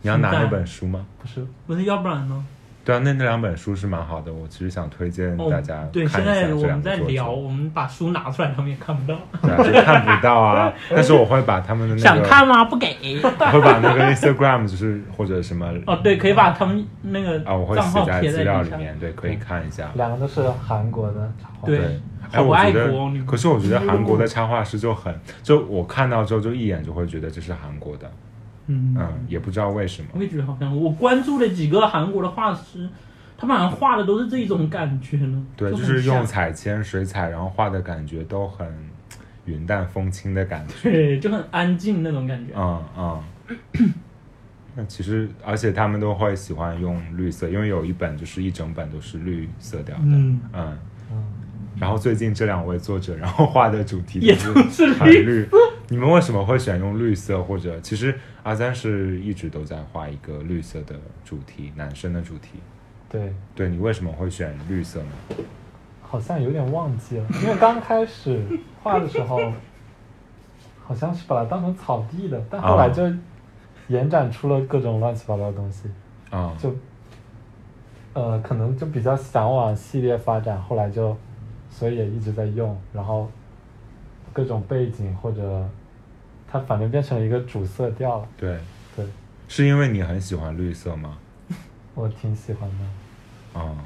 [0.03, 1.07] 你要拿那本书吗？
[1.19, 2.45] 不是，不是，要不然呢？
[2.85, 9.18] 对啊，那那两本书是蛮好的，我其实想推荐哦大家，对，看一下这现在我们在聊，我们把书拿出来，他们也看不到。
[9.42, 10.73] 对啊，就看不到啊。
[10.94, 12.64] 但是我会把他们的那个，想看吗？
[12.66, 12.94] 不给。
[13.25, 18.44] 我会把那个 Instagram 就是或者什么哦，对，可以把他们那个啊，我会写在资。
[18.44, 19.90] 料里面，对，可以看一下。
[19.94, 21.66] 两个都是韩国的插画。
[21.66, 22.01] 对对，
[22.33, 22.92] 哎，我觉得
[23.25, 28.11] 可是我觉得韩国的插画师就很，就我看到之后就一眼就会觉得这是韩国的，
[28.66, 30.09] 嗯嗯，也不知道为什么。
[30.14, 32.88] 我也觉得好像我关注了几个韩国的画师，
[33.37, 35.46] 他们好像画的都是这种感觉呢。
[35.57, 38.66] 对，就就是用彩铅、水彩，然后画的感觉都很
[39.44, 40.74] 云淡风轻的感觉。
[40.83, 42.53] 对，就很安静那种感觉。
[42.57, 43.94] 嗯嗯。
[44.77, 50.03] 那其实，而且他们都会喜欢用绿色，因为有一本就是一整本都是绿色调的。
[50.03, 50.79] 嗯嗯嗯，
[51.79, 55.49] 然后最近这两位作者， 然后画的主题也都都是很绿绿。
[55.89, 57.43] 你们为什么会选用绿色？
[57.43, 62.59] 或者其实阿三是一直都在画一个绿色的主题，男生的主题。
[63.09, 65.37] 对，对你为什么会选绿色呢？
[66.03, 68.41] 好像有点忘记了，因为刚开始
[68.83, 69.39] 画的时候，
[70.85, 73.03] 好像是把它当成草地的，但后来就
[73.89, 75.89] 延展出了各种乱七八糟的东西，
[76.31, 76.75] 啊、就
[78.15, 81.17] 呃可能就比较想往系列发展，后来就
[81.77, 83.29] 所以也一直在用，然后
[84.33, 85.69] 各种背景或者
[86.49, 88.57] 它反正变成了一个主色调了，对，
[88.95, 89.05] 对
[89.49, 91.19] 是因为你很喜欢绿色吗？
[91.97, 92.85] 我挺喜欢的。
[93.57, 93.77] 嗯、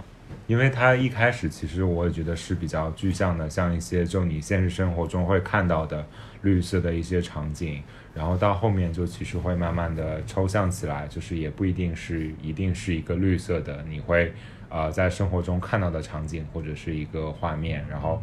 [0.46, 6.04] 因为它一开始其实我也觉得是比较具象的，像一些就你现实生活中会看到的
[6.42, 7.82] 绿色的一些场景，
[8.14, 14.32] 然后到后面就其实会慢慢的抽象起来，就是也不一定是一定是一个绿色的，你会
[14.68, 18.22] 呃在生活中看到的场景或者是一个画面，然后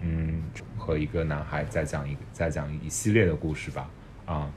[0.00, 0.42] 嗯
[0.76, 3.88] 和一个男孩在讲一在讲一系列的故事吧，
[4.26, 4.50] 啊、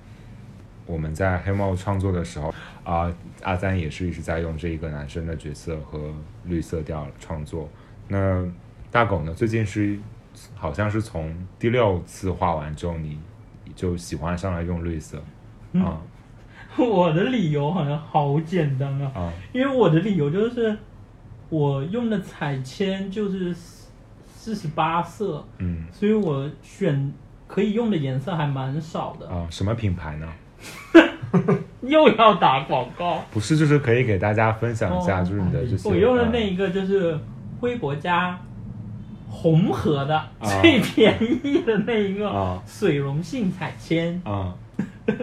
[0.85, 3.11] 我们在黑猫创作的时候，啊、
[3.43, 6.13] 阿赞也是一直在用这一个男生的角色和
[6.45, 7.69] 绿色调创作。
[8.07, 8.45] 那
[8.91, 9.33] 大狗呢？
[9.33, 9.97] 最近是
[10.55, 13.19] 好像是从第六次画完之后，你
[13.75, 15.21] 就喜欢上了用绿色
[15.75, 16.01] 啊
[16.77, 20.77] 我的理由好像好简单啊，啊因为我的理由就是
[21.49, 23.53] 我用的彩铅就是
[24.27, 27.11] 四十八色，嗯所以我选
[27.47, 29.27] 可以用的颜色还蛮少的。
[29.29, 30.27] 啊，什么品牌呢？
[31.81, 35.89] 又要打广告，不是，就是可以给大家分享一下，哦就是你的这些。
[35.89, 37.17] 我用的啊那一个就是
[37.59, 38.37] 辉博家
[39.29, 40.27] 红盒的、啊
[40.61, 44.53] 最便宜的那一个啊水溶性彩铅，啊，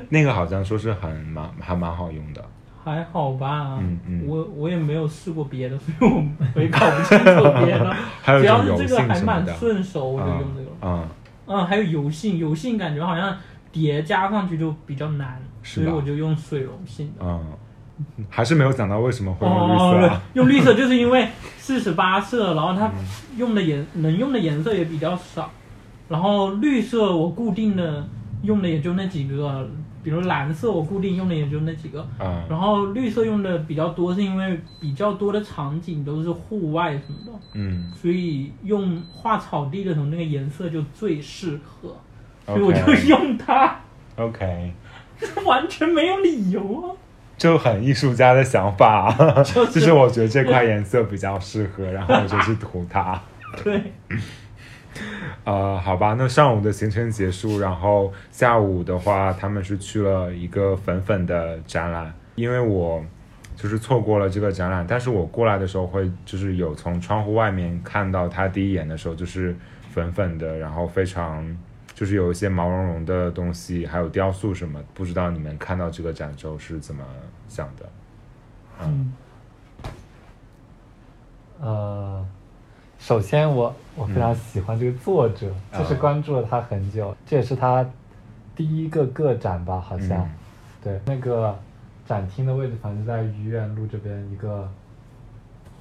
[0.09, 2.45] 那个好像说是很蛮还蛮好用的。
[2.93, 3.79] 还好吧？
[3.81, 7.93] 嗯嗯我我也没有试过别的，所以我我也搞不清楚别的。
[8.23, 9.45] 还有只要是这个还蛮。
[9.57, 10.87] 顺手，我就啊用这个。
[10.87, 11.09] 啊
[11.49, 13.37] 嗯，还有油性，油性感觉好像
[13.71, 17.25] 叠加上去就比较难，所以我就用水溶性的。
[17.25, 17.45] 嗯，
[18.29, 23.05] 还是没有想到为什么会用绿色 用绿色就是因为四十八色，然后它嗯
[23.37, 25.51] 用的颜能用的颜色也比较少，
[26.09, 28.05] 然后绿色我固定的
[28.43, 29.69] 用的也就那几个，
[30.07, 37.91] 比如蓝色我固定用的也就那几个，嗯然后绿色用的比较多，是因为比较多的场景都是户外什么的，嗯。
[38.01, 41.97] 所以用画草地的时候那个颜色就最适合，
[42.47, 43.77] 所以我就用它
[44.15, 44.73] ，，OK，
[45.19, 46.95] 这 完全没有理由啊。
[47.37, 53.21] 就很艺术家的想法， 就是就是我觉得这块颜色比较适合，然后我就去涂它。
[53.65, 53.93] 对，
[55.45, 63.05] 呃，好吧，那上午的行程结束，然后下午的话，他们是去了一个粉粉的展览，因为我
[63.55, 69.55] 就是错过了这个展览，但是我过来的时候会就是有从窗户外面看到它第一眼的时候就是
[69.93, 71.57] 粉粉的，然后非常
[71.95, 77.05] 就是有一些毛茸茸的东西，还有雕塑什么，不知道你们看到这个展之后是怎么
[77.49, 77.89] 想的？
[78.83, 79.13] 嗯。
[81.59, 82.27] 呃，
[82.99, 87.85] 首先我我非常喜欢这个作者，嗯就是关注了他很久，这也是他
[88.55, 90.19] 第一个个展吧，好像。
[90.19, 90.31] 嗯
[90.85, 91.59] 对，那个
[92.07, 94.71] 展厅的位置反正就在愚园路这边一个，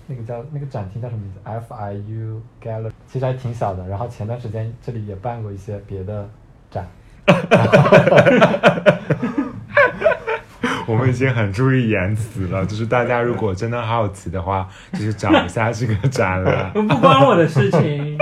[0.08, 3.88] 那个叫那个展厅叫什么名字？FIU Gallery，其实还挺小的。
[3.88, 6.28] 然后前段时间这里也办过一些别的
[6.72, 6.88] 展，
[10.88, 16.72] 我们已经很注意言辞了，就是大家如果真的好奇的话，就是找一下这个展览。
[16.88, 18.18] 不关我的事情。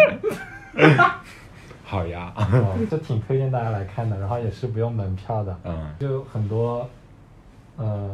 [1.83, 4.17] 好呀，哦就挺推荐大家来看的。
[4.19, 6.89] 然后也是不用门票的，嗯就很多，
[7.77, 8.09] 呃，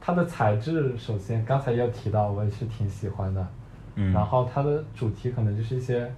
[0.00, 3.46] 它的材质首先刚才也有提到，我也是挺喜欢的。
[3.94, 6.12] 嗯，然后它的主题可能就是一些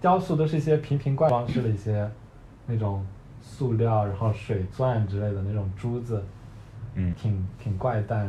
[0.00, 2.10] 雕塑，都是一些瓶瓶罐装式的一些
[2.66, 3.06] 那种
[3.40, 6.20] 塑料，然后水钻之类的那种珠子，
[6.94, 8.28] 嗯，挺挺怪诞。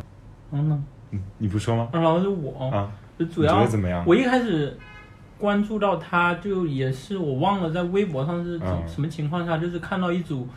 [0.51, 1.89] 嗯呢，你你不说吗？
[1.91, 4.03] 然后是我，啊，就主要觉得怎么样？
[4.07, 4.77] 我一开始
[5.37, 10.47] 关注到他，就也是我忘了在微博上是嗯什么情况下，就是看到一组，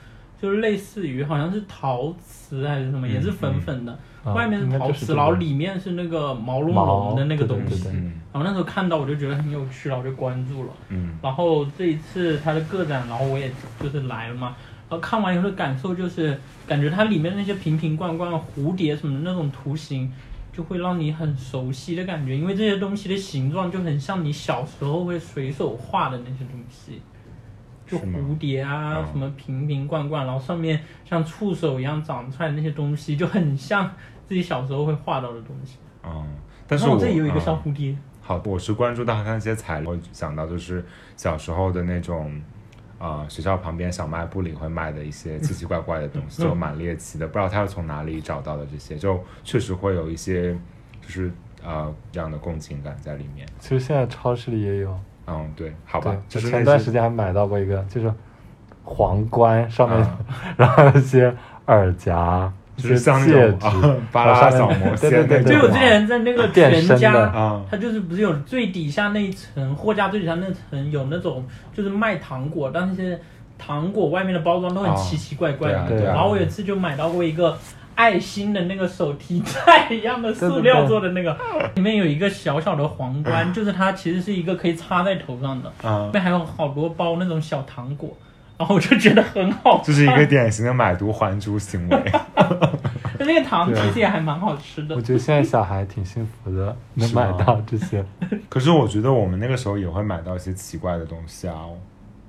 [0.40, 7.88] 就是类似于好像是陶瓷还是什么，嗯也是粉粉的，啊外面是陶瓷，然后里面是那个毛茸茸的那个东西。
[8.30, 10.70] 然后那时候看到我就觉得很有趣，然后就关注了。
[10.90, 14.54] 嗯然后这一次他的个展，然后我也就是来了嘛。
[14.88, 20.10] 然后看完以后的感受就是，感觉它里面那些瓶瓶罐罐、蝴蝶什么的那种图形，
[20.52, 27.02] 就会让你很熟悉的感觉，因为这些东西的形状就很像你小时候会随手画的那些东西，
[27.86, 33.90] 就蝴蝶啊，嗯什么瓶瓶罐罐，然后上面像触手一样长出来那些东西，就很像
[34.26, 35.76] 自己小时候会画到的东西。
[36.04, 36.26] 嗯，
[36.66, 40.84] 但是我我这里有一个小嗯蝴蝶，好，我是关注到它那些材料，我想到就是
[41.16, 42.40] 小时候的那种，
[42.98, 50.52] 呃，学校旁边小卖部里会卖的一些奇奇怪怪的东西，就蛮猎奇的，不知道他是从哪里找到的这些，就确实会有一些，
[51.00, 51.30] 就是
[51.64, 53.46] 呃这样的共情感在里面。
[53.60, 58.12] 其实现在超市里也有，嗯，对，好吧，，就就是前段时间间还买到过一个，就是
[58.82, 60.18] 皇冠上面，啊
[60.56, 61.32] 然后有一些
[61.66, 73.20] 耳夹，就是像那，种啊 巴拉小魔仙对对对对就我之前在那个全家，啊它就是不是有最底下那一层货架最底下那层有那种就是卖糖果，但是
[73.58, 76.04] 糖果外面的包装都很哦奇奇怪怪的。
[76.04, 77.58] 然后我有一次就买到过一个
[77.96, 81.36] 爱心的那个手提袋一样的塑料做的那个，
[81.74, 88.16] 里面有一个小小的皇冠，就是它其实是一个可以插在头上的，里嗯，面还有好多包那种小糖果，
[88.56, 91.98] 然后我就觉得很好吃，这是一个典型的买椟还珠行为。
[93.20, 95.00] 那个糖其实也还蛮好吃的我。
[95.00, 98.04] 觉得现在小孩挺幸福的，能买到这些。
[98.48, 101.66] 可是我觉得我们那个时候也会买到一些奇怪的东西啊。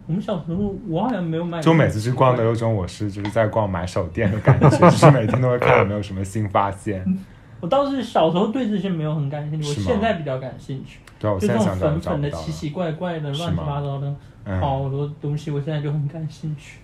[0.07, 7.05] 我们小时候我好像没有买过，就每次去逛都有种我是就是在逛买手店的感觉， 就是每天都会看有没有什么新发现。
[7.61, 10.99] 我倒是小时候对这些没有很感兴趣，我现在比较感兴趣。
[11.20, 12.45] 对啊，我就这种现在想找粉粉的、找不到了。
[12.45, 14.15] 奇奇怪怪的、乱七八糟的
[14.45, 16.80] 嗯好多东西，我现在就很感兴趣。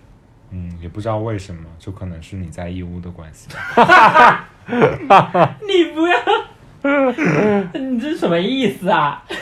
[0.50, 4.48] 嗯，也不知道为什么，就可能是你在义乌的关系吧。
[5.66, 6.16] 你不要，
[7.80, 9.22] 你这什么意思啊？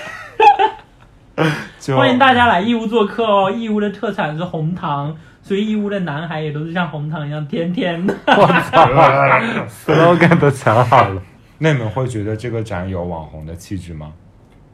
[1.80, 3.50] 就欢迎大家来义乌做客哦！
[3.50, 8.14] 义乌的特产是红糖，所以义乌的男孩也都是像红糖一样甜甜的。
[8.26, 8.86] 我操
[9.68, 11.20] ，slogan 都想好了。
[11.58, 14.12] 那你们会觉得这个展有网红的气质吗？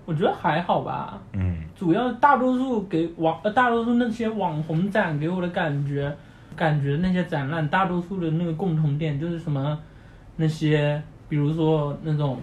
[0.04, 1.56] 我觉得还好吧，嗯。
[1.76, 6.14] 主要大多数给网呃大多数那些网红展给我的感觉，
[6.56, 9.78] 感觉那些展览大多数的那个共同点就是什么，
[10.36, 12.38] 那些比如说那种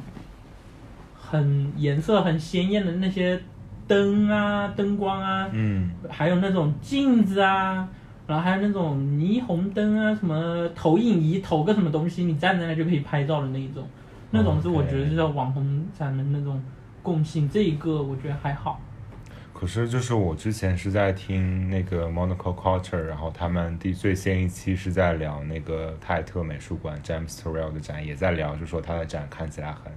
[1.13, 3.39] 很颜色很鲜艳的那些
[3.87, 5.91] 灯啊灯光啊，嗯。
[6.09, 7.87] 还有那种镜子啊，
[8.25, 13.85] 然后还有那种霓虹灯啊，什么投影仪投个什么东西，你站在那就可以拍照的那一种，
[14.31, 16.59] 那种是我觉得是叫网红展的那种
[17.07, 17.49] 共性。
[17.49, 18.81] 这一个我觉得还好。
[19.53, 29.89] 可是就是我之前是在听那个 Monaco Culture，然后他们第最新一期是在聊那个泰特美术馆 James Turrell 的展，也在聊，就说他的展看起来很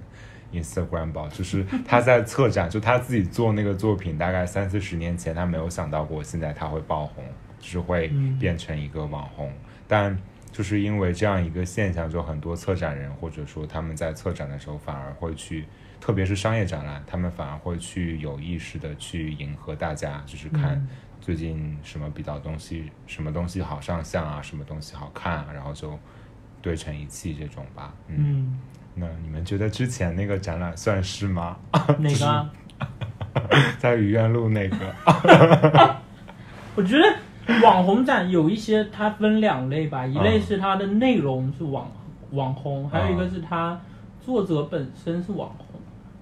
[0.53, 7.25] Instagram，就是他在策展，就他自己做那个作品，大概三四十年前他没有想到过现在他会爆红，
[7.59, 8.09] 就是会
[8.39, 9.51] 变成一个网红，
[9.85, 10.17] 但。
[10.53, 15.65] 就是因为这样一个现象，就很多策展人或者说他们在策展的时候反而会去
[16.01, 20.87] 特别是商业展览，他们反而会去有意识的去迎合大家，就是看嗯
[21.21, 25.97] 最近什么比较东西，什么东西好上相啊，什么东西好看啊，然后就
[26.61, 27.93] 堆成一气这种吧。
[28.07, 28.59] 嗯，嗯，
[28.95, 31.57] 那你们觉得之前那个展览算是吗？
[31.99, 32.49] 哪个啊？
[33.77, 34.77] 在愚园路那个？
[36.75, 41.89] 我觉得网红展有一些它分两类吧，一类是它的内容是网
[42.31, 43.79] 网红，还有一个是它
[44.19, 45.70] 作者本身是网红。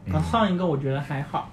[0.09, 1.49] 嗯然后上一个我觉得还好。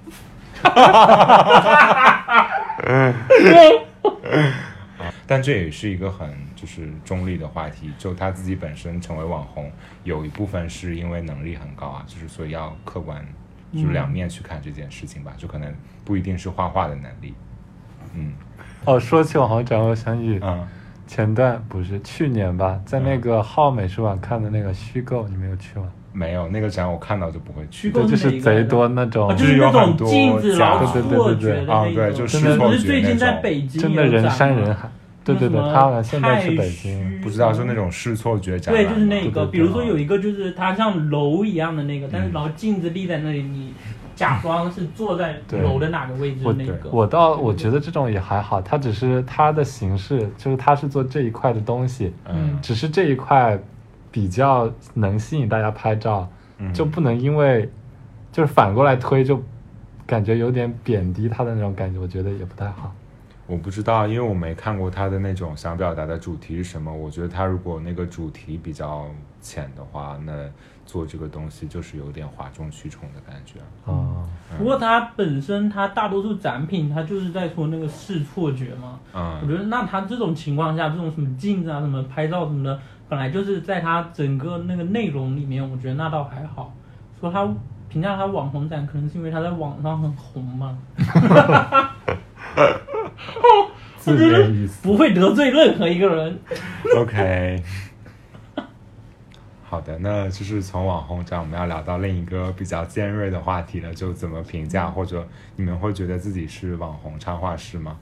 [5.28, 9.70] 但这也是一个很就是中立的话题，就他自己本身成为网红，
[10.04, 13.24] 有一部分是因为能力很高啊，就是所以要客观，
[13.72, 17.34] 就是两面去看这件事情吧，就可能不一定是画画的能力。
[18.14, 18.32] 嗯
[18.84, 20.66] 哦，说起网红展，我想起嗯，
[21.06, 25.88] 前段不是去年吧，在那个浩美术馆看的那个虚构，你没有去吗？
[26.16, 34.88] 没有那个展我看到就不会去就是贼多那种哦，就就是有很多镜子假的对对对错对啊对，就是错觉最近在那种北京真的人山人海。
[35.22, 37.20] 对对对，他好像现在是北京。
[37.20, 43.74] 不知道是那种试错觉展对，就是那个，比如说有一个就是它像楼一样的那个，但是然后镜子立在那里，你
[44.14, 46.88] 假装是坐在楼的哪个位置我那个。
[46.92, 53.58] 我倒我觉得这种也还好，它只是它的形式，就是它是做这一块的东西，嗯只是这一块
[54.16, 57.70] 比较能吸引大家拍照，嗯就不能因为
[58.32, 59.38] 就是反过来推，就
[60.06, 62.94] 感觉有点贬低他的那种感觉，我觉得也不太好。
[63.46, 66.90] 我不知道，因为我没看过他的那种想表达的主题是什么。
[66.90, 69.06] 我觉得他如果那个主题比较
[69.42, 70.32] 浅的话，那
[70.86, 73.60] 做这个东西就是有点哗众取宠的感觉。
[73.84, 74.26] 哦，
[74.58, 86.74] 不过他本身他大多数展品他就是在说那个视错觉嘛，嗯我嗯觉得那他这种情况下，这种什么镜子啊、什么拍照什么的，本来就是在他整个那个内容里面，我觉得那倒还好。
[87.20, 87.48] 说他
[87.88, 90.78] 评价他网红展，可能是因为他在网上很红嘛，
[93.96, 94.82] 字面意思。
[94.86, 96.38] 不会得罪任何一个人。
[96.96, 97.62] ，OK。
[99.68, 105.26] 好的，那就是从网红展，我们要聊到另一个比较尖锐的话题了，就怎么评价，或者
[105.56, 107.96] 你们会觉得自己是网红插画师吗？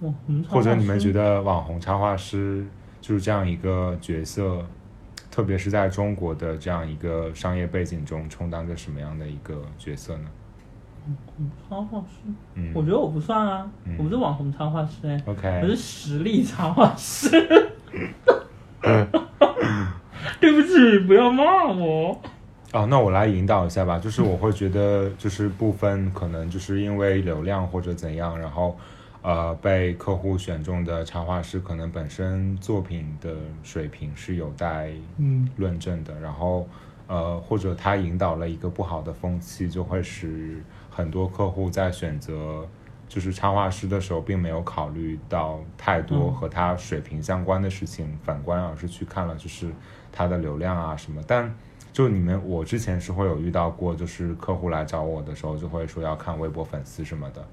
[0.00, 2.66] 网红或者你们觉得得网红插画师
[3.02, 4.64] 就是这样一个角色，
[5.30, 10.24] 特别是在中国的这样一个商业背景中，充当着什么样的一个角色呢？
[11.38, 12.32] 嗯插画师？
[12.54, 17.28] 嗯，我觉得我不算啊，嗯我不是网红插画师哎、我 OK，我是实力插画师。
[20.40, 22.16] 对不起，不要骂我。
[22.72, 28.76] 哦，那我来引导一下吧，就是我会觉得，就是部分可能就是因为流量或者怎样，然后
[29.22, 34.90] 呃被客户选中的插画师，可能本身作品的水平是有待
[35.56, 36.68] 论证的，然后
[37.06, 42.66] 呃或者他引导了一个不好的风气，就会使很多客户在选择
[43.08, 49.72] 就是插画师的时候，并没有考虑到太多和他水平相关的事情，反观而是去看了就是
[50.10, 51.54] 他的流量啊什么，但。
[51.92, 57.44] 就你们，我之前是会有遇到过，就是客户来找我的时候，就会说要看微博粉丝什么的，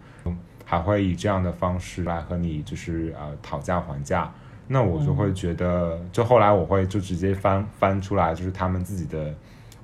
[0.70, 4.32] 还会以这样的方式来和你就是呃讨价还价。
[4.68, 9.34] 那我就会觉得，就后来我会就直接翻翻出来，就是他们自己的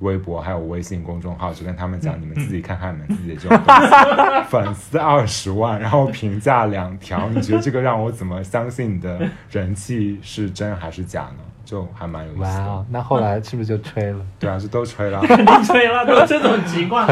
[0.02, 11.44] 微博还有微信公众号，就跟他们讲，你们自己看看你们自己的这种 东西，粉丝二十万，然后评价两条，你觉得这个让我怎么相信你的人气是真还是假呢？
[11.66, 12.48] 就还蛮有意思的。
[12.48, 14.24] 哇哦，那后来是不是就吹了？
[14.38, 15.20] 对啊，就都吹了。
[15.26, 17.08] 肯定吹了，都这种情况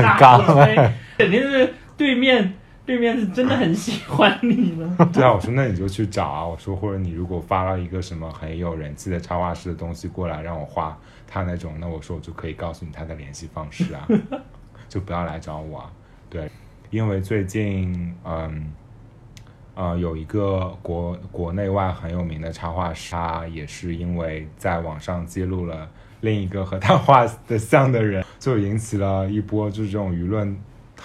[1.18, 2.54] 肯定是对面
[2.86, 4.96] 对面是真的很喜欢你了。
[5.14, 6.46] 对啊，我说那你就去找啊。
[6.46, 14.08] 我说或者你如果发了一个什么很有人气的插画师的东西过来让我画他那种，那我说我就可以告诉你他的联系方式啊，
[14.90, 15.92] 就不要来找我啊。
[16.30, 16.52] 对，
[16.90, 18.72] 因为最近嗯
[19.76, 25.90] 呃有一个国国内外很有名的插画师，他也是因为在网上揭露了
[26.22, 30.56] 另一个和他画的像的人，就引起了一波就是这种舆论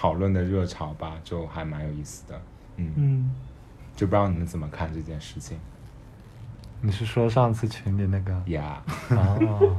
[0.00, 2.40] 讨论的热潮吧，就还蛮有意思的。
[2.76, 2.92] 嗯。
[2.94, 3.34] 嗯，
[3.96, 5.58] 就不知道你们怎么看这件事情。
[6.80, 8.32] 你是说上次群里那个？
[8.46, 8.80] 呀
[9.10, 9.76] 哦。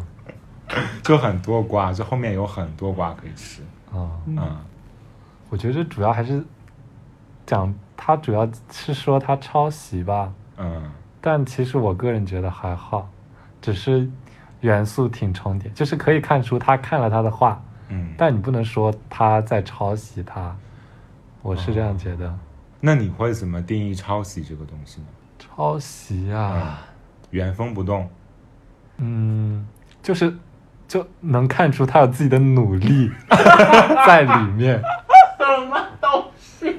[1.01, 3.61] 就很多瓜，就后面有很多瓜可以吃。
[3.93, 4.37] 哦，嗯。
[4.37, 4.57] 嗯。
[5.49, 6.43] 我觉得主要还是
[7.45, 10.91] 讲他主要是说他抄袭吧，嗯。
[11.21, 13.09] 但其实我个人觉得还好，
[13.61, 14.05] 只是
[14.59, 18.13] 元素挺重叠，就是可以看出他看了他的画，嗯。
[18.17, 20.55] 但你不能说他在抄袭他，
[21.41, 22.33] 我是这样觉得。
[22.79, 25.07] 那你会怎么定义抄袭这个东西呢？
[25.37, 26.81] 抄袭啊，
[27.29, 28.09] 原封不动。
[28.97, 29.67] 嗯，
[30.01, 30.33] 就是
[30.87, 33.11] 就能看出他有自己的努力
[34.07, 34.81] 在里面。
[35.37, 36.77] 什么东西？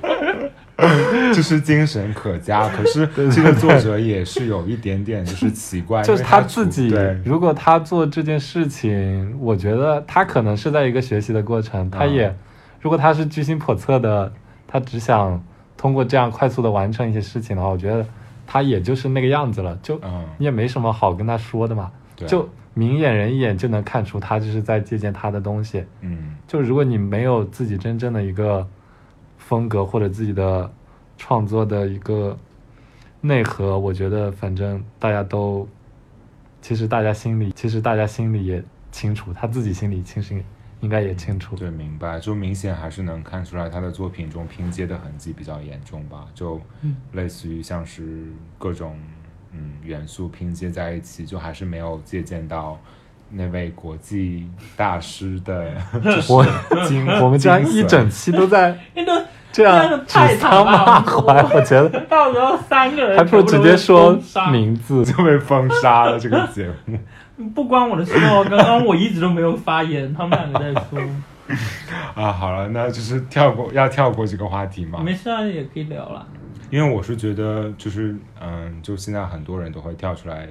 [1.34, 6.92] 就是精神可嘉，可是这个作者也是有一点点就是奇怪，就是他自己，
[7.24, 12.34] 如果他做这件事情，我觉得他可能是在一个学习的过程，他也，
[12.80, 14.32] 如果他是居心叵测的，
[14.66, 15.42] 他只想
[15.76, 18.04] 通过这样快速的完成一些事情的话，我觉得
[18.46, 21.90] 他也就是那个样子了，就嗯，你也没什么好跟他说的嘛，
[22.26, 25.84] 就明眼人一眼就能看出他就是在借鉴他的东西。
[26.00, 26.36] 嗯。
[26.46, 28.66] 就如果你没有自己真正的一个
[29.50, 30.72] 风格或者自己的
[31.18, 32.38] 创作的一个
[33.20, 35.66] 内核，我觉得反正大家都，
[36.62, 40.40] 其实大家心里其实大家心里也清楚，他自己心里其实
[40.78, 41.56] 应该也清楚。
[41.56, 46.94] 对，明白，就明显还是能看出来他的作品中拼接的痕迹比较严重吧，就嗯。
[47.14, 48.96] 类似于像是各种
[49.50, 52.78] 嗯元素拼接在一起，就还是没有借鉴到
[53.28, 55.74] 那位国际大师的，
[56.04, 56.46] 就是我
[56.86, 57.84] 精我们这样精髓。
[57.84, 61.22] 一整期都在 那个这样指太桑骂槐，
[61.54, 64.18] 我觉得 到时候三个人还不如直接说
[64.52, 65.04] 名字。
[65.04, 66.98] 就被封杀了这个节目。
[67.54, 71.00] 不关我的事哦，刚刚我一直都没有发言，他们两个在说，
[72.14, 75.00] 啊，好了，那就是跳过，要跳过这个话题嘛。
[75.02, 76.26] 没事啊，也可以聊了。
[76.68, 80.48] 因为我是觉得，就是嗯，就现在很多人都会跳出来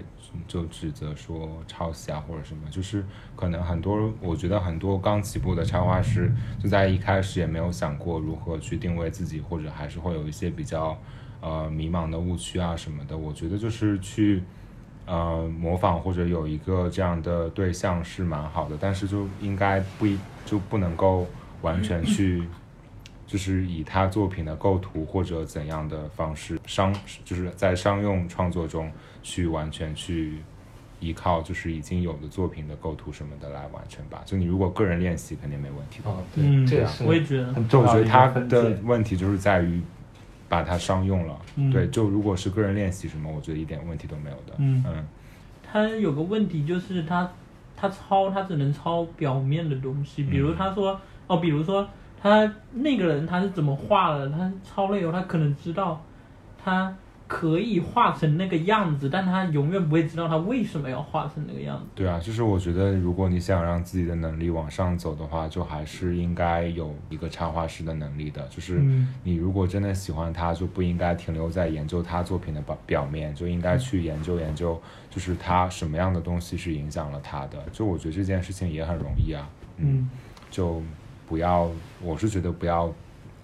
[0.47, 3.05] 就指责说抄袭啊或者什么，就是
[3.35, 10.97] 可能很多，我觉得很多刚起步的插画师就在一开始也没有想过如何去定位自己，或者还是会有一些比较
[11.41, 13.17] 呃迷茫的误区啊什么的。
[13.17, 14.43] 我觉得就是去
[15.05, 21.27] 呃模仿或者有一个这样的对象是蛮好的，但是就应该不一就不能够
[21.61, 22.43] 完全去。
[23.27, 26.91] 就是以他作品的构图或者怎样的方式商，
[27.23, 28.91] 就是在商用创作中
[29.21, 30.39] 去完全去
[30.99, 34.21] 依靠就是已经有的作品的构图什么的来完成吧。
[34.25, 36.09] 就你如果个人练习肯定没问题的。
[36.09, 38.79] 哦，嗯这样我也觉得，很就我觉得重要的一他的。
[38.83, 39.81] 问题就是在于
[40.47, 41.39] 把它商用了。
[41.55, 44.53] 嗯对，就如果是个人练习什么，我觉得一点问题都没有的。
[44.57, 45.07] 嗯嗯
[45.71, 47.31] 他有个问题就是他
[47.77, 51.87] 他抄他只能抄表面的东西，比如他说、哦，比如说
[52.21, 56.03] 他那个人他是怎么画的，他抄了以后他可能知道
[56.61, 56.93] 他
[57.29, 61.85] 可以画成那个样子，但他永远不会知道他为什么要画成那个样子。
[61.93, 68.47] 对啊，就是我觉得，如果你想让自己的能力往上走的话，就还是应该有一个插画师的能力的。
[68.47, 77.63] 就是嗯你如果真的喜欢他，就不应该停留在研究他作品的表表面，就应该去研究研究，就是他什么样的东西是影响了他的。
[77.71, 80.09] 就我觉得这件事情也很容易啊，嗯
[80.49, 80.81] 就
[81.27, 81.69] 不要，
[82.01, 82.91] 我是觉得不要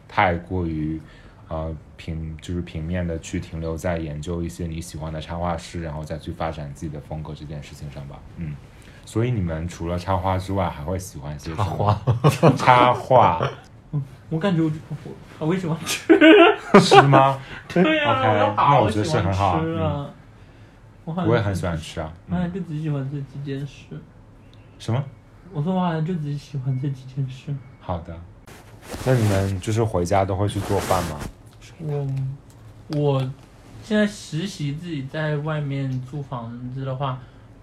[0.08, 1.00] 太过于
[1.48, 8.20] 呃平就是平面的去停留在研究一些你喜欢的插画师，然后再去发展自己的风格这件事情上吧。
[8.38, 8.56] 嗯，
[9.06, 12.02] 所以你们除了插画之外，还会喜欢些什么？
[12.26, 13.50] 插画， 插画
[14.30, 14.72] 我感觉我
[15.40, 16.18] 我我也喜欢吃，
[16.82, 17.40] 是吗？
[17.70, 20.10] 对啊 OK，我那我觉得是很好吃啊。
[21.06, 22.12] 我我也很喜欢吃啊。
[22.28, 23.86] 嗯，我好像就只喜欢这几件事。
[24.80, 25.02] 什么？
[25.54, 27.56] 我说我好像就只喜欢这几件事。
[27.80, 28.20] 好的。
[29.06, 31.20] 那你们就是回家都会去做饭吗？
[31.80, 32.08] 我
[32.98, 33.32] 我
[33.84, 37.20] 现在实习自己在外面租房子的话，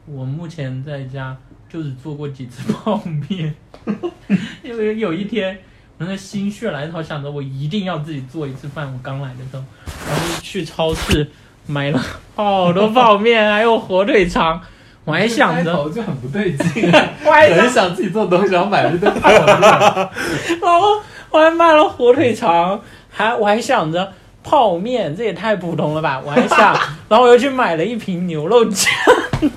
[0.07, 1.37] 我目前在家
[1.69, 3.55] 就只做过几次泡面，
[4.63, 5.59] 因为有一天
[5.99, 8.87] 我那个心血来潮，想着我一定要自己做一次饭。
[8.93, 9.65] 我刚来的时候，
[10.09, 11.31] 然后就去超市
[11.67, 12.01] 买了
[12.37, 14.61] 好多泡面，还有火腿肠。
[15.05, 16.89] 我还想着，头就很不对劲，
[17.27, 19.45] 我还想很想自己做东西，然后买了一堆泡面。
[19.45, 21.01] 然 后
[21.33, 22.81] 我还买了火腿肠，
[23.11, 24.13] 还我还想着
[24.45, 26.21] 泡面，这也太普通了吧！
[26.25, 26.75] 我还想，
[27.09, 28.93] 然后我又去买了一瓶牛肉酱，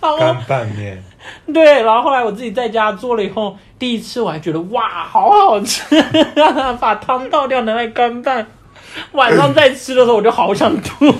[0.00, 1.02] 然后干拌面。
[1.52, 5.84] 对，然后后来我自己在家做了以后，第一次我还觉得哇，好好吃，
[6.80, 8.46] 把汤倒掉拿来干拌。
[9.12, 11.12] 晚上再吃的时候，我就好想吐。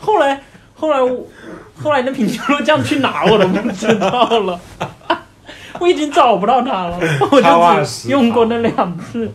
[0.00, 0.42] 后来，
[0.74, 1.26] 后来我，
[1.82, 4.60] 后来那瓶牛肉酱去哪我都不知道了，
[5.80, 6.98] 我已经找不到它了，
[7.32, 9.30] 我插画就师只用过那两次。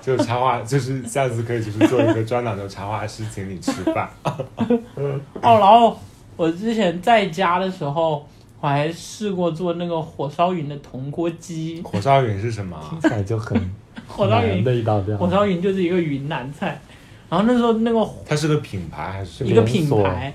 [0.00, 4.08] 就插画，就是下次可以就是做一个专栏的插画师，请你吃饭。
[4.24, 5.98] 哦，然后
[6.36, 8.26] 我之前在家的时候，
[8.60, 11.82] 我还试过做那个火烧云的铜锅鸡。
[11.82, 12.86] 火烧云是什么啊？
[12.90, 13.60] 听起来就很
[14.06, 15.18] 火烧云难的一道料。
[15.18, 16.80] 火烧云就是一个云南菜，
[17.28, 20.32] 然后那时候那个它是个品牌还是一个品牌，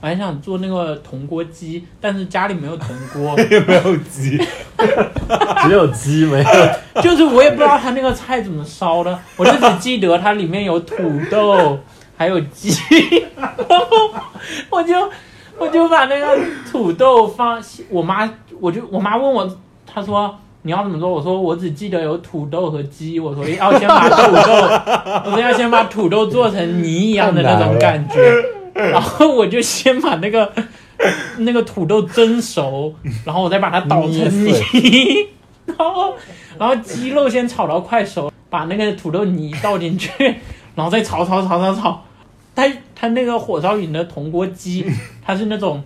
[0.00, 4.38] 我还想做那个铜锅鸡，但是家里没有铜锅， 有没有鸡？
[5.62, 6.44] 只有鸡没有。
[7.02, 10.96] 就是我也不知道他那个菜怎么烧的，我就只记得它里面有土
[11.30, 11.78] 豆，
[12.16, 12.70] 还有鸡，
[13.36, 14.10] 然后
[14.70, 15.10] 我就
[15.58, 16.38] 我就把那个
[16.70, 20.34] 土豆放，我妈我就我妈问我，她说。
[20.62, 21.08] 你要怎么做？
[21.08, 23.18] 我说我只记得有土豆和鸡。
[23.18, 24.52] 我说要先把土豆，
[25.24, 28.20] 我说要先把土豆做成泥一样的那种感觉。
[28.92, 30.52] 然后我就先把那个
[31.38, 32.94] 那个土豆蒸熟，
[33.24, 34.52] 然后我再把它捣成泥，
[35.66, 36.14] 然后
[36.58, 40.10] 然后鸡肉先炒到快熟，把那个土豆泥倒进去，
[40.74, 42.02] 然后再炒炒炒炒炒。
[42.54, 44.84] 它它那个火烧云的铜锅鸡，
[45.24, 45.82] 它是那种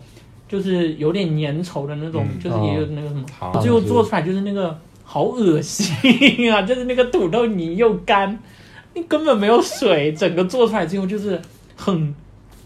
[0.48, 6.62] 就是有点粘稠的那种，嗯就是也有那个什么，好最后做出来就是那个好恶心啊！
[6.62, 8.36] 就是那个土豆泥又干，
[8.94, 11.40] 你根本没有水，整个做出来之后就是
[11.76, 12.12] 很，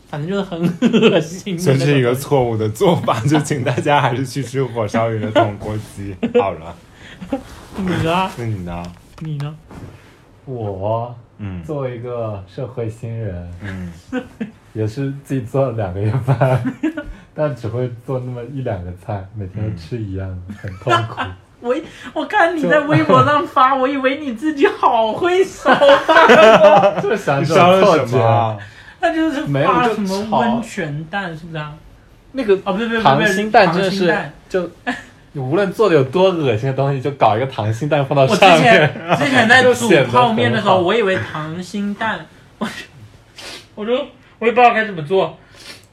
[0.09, 1.57] 反正就是很恶心。
[1.57, 6.75] 这是一个错误的做法，就请大家还是去吃火烧云的铜锅鸡 好了。
[7.77, 8.31] 你呢？
[8.37, 8.83] 那你呢？
[9.21, 9.55] 你呢？
[10.45, 13.93] 我嗯作为一个社会新人，嗯，
[14.73, 16.61] 也是自己做了两个月饭，
[17.35, 21.21] 但只会做那么一两个菜，每天都吃一样的，很痛苦。
[21.61, 21.75] 我
[22.15, 25.75] 我看你在微博上发，我以为你自己好会烧
[26.07, 28.59] 饭，就是想烧了什种错觉。
[29.01, 31.73] 那就是没有什么温泉蛋是不是啊？
[32.33, 34.71] 那个哦，不是不是不是溏心蛋真的是溏心蛋就，
[35.33, 42.27] 你无论做的有多恶心的东西，就搞一个溏心蛋放到我之上前面，之前在 煮泡面的时候，我以为溏心蛋，
[42.59, 42.73] 我就
[43.75, 43.93] 我就
[44.39, 45.39] 我也不知道该怎么做，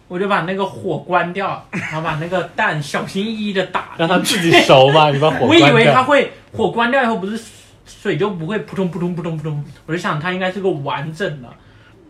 [0.07, 5.69] 我就把那个火关掉，然后把那个蛋小心翼翼的打让它自己熟嘛，你把火 我关掉。
[5.69, 7.39] 以为它会火关掉以后不是
[7.85, 11.47] 水就不会扑通扑通扑通扑通，我就想它应该是个完整的，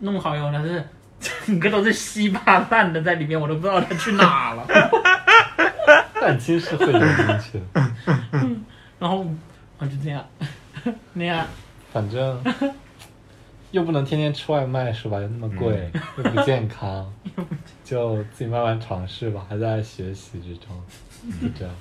[0.00, 0.84] 弄好以后它是
[1.46, 4.66] 整个都是稀巴烂的在里面，我都不知道它去哪了。
[6.20, 7.90] 蛋清是会流进去的，
[8.98, 9.24] 然后
[9.78, 10.24] 我就这样
[11.14, 11.46] 那样，
[11.92, 12.42] 反正
[13.70, 15.20] 又不能天天吃外卖是吧？
[15.20, 17.12] 又那么贵，又不健康，
[17.84, 20.68] 就自己慢慢尝试吧，还在学习之中，
[21.40, 21.74] 就这样。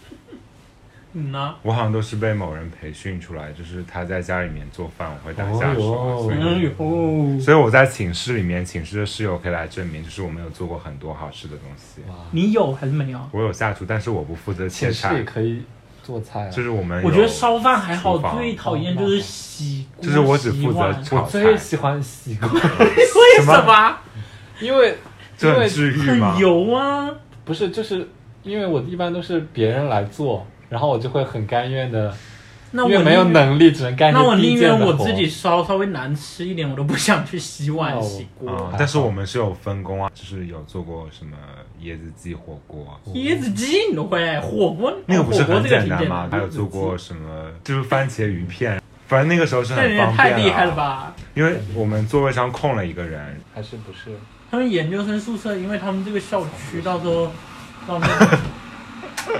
[1.17, 1.55] 你呢？
[1.61, 12.01] 我好像都是被某人培训出来，就是他在家里面做饭，我会打下手所以所以我在寝室里面，寝室的室友可以来证明，就是我们有做过很多好吃的东西。
[12.09, 13.19] 哇，你有还是没有？
[13.31, 15.63] 我有下厨，但是我不负责切寝室也菜，可以
[16.03, 16.49] 做菜啊。
[16.49, 20.05] 就是我们我觉得烧饭还好，最讨厌就是洗锅。
[20.05, 23.97] 就是我只负责我最喜欢洗锅， 为什么？
[24.59, 24.97] 因为
[25.37, 26.41] 这很治愈吗很？
[26.41, 27.09] 油啊！
[27.45, 28.05] 不是就是
[28.43, 30.45] 因为我一般都是别人来做，
[30.75, 32.13] 然后我就会很甘愿的，
[32.71, 38.51] 那我因为没有能力，只能干一那我宁愿我自己烧稍微难吃一点，我都不想去洗碗哦洗锅。
[38.51, 41.37] 啊、但是我们是有分工啊，就是有做过什么
[41.81, 44.93] 椰子鸡火锅啊，椰子鸡你都会火锅？
[45.05, 46.27] 那个不是很火锅这个挺简单吗？
[46.29, 50.75] 还有做过什么，就是番茄鱼片，反正那个时候是很方便太厉害了啊？
[50.75, 51.15] 吧！
[51.35, 54.13] 因为我们座位上空了一个人，还是不是？
[54.51, 57.31] 他们研究生宿舍，因为他们这个校区到时候
[57.87, 58.37] 到那个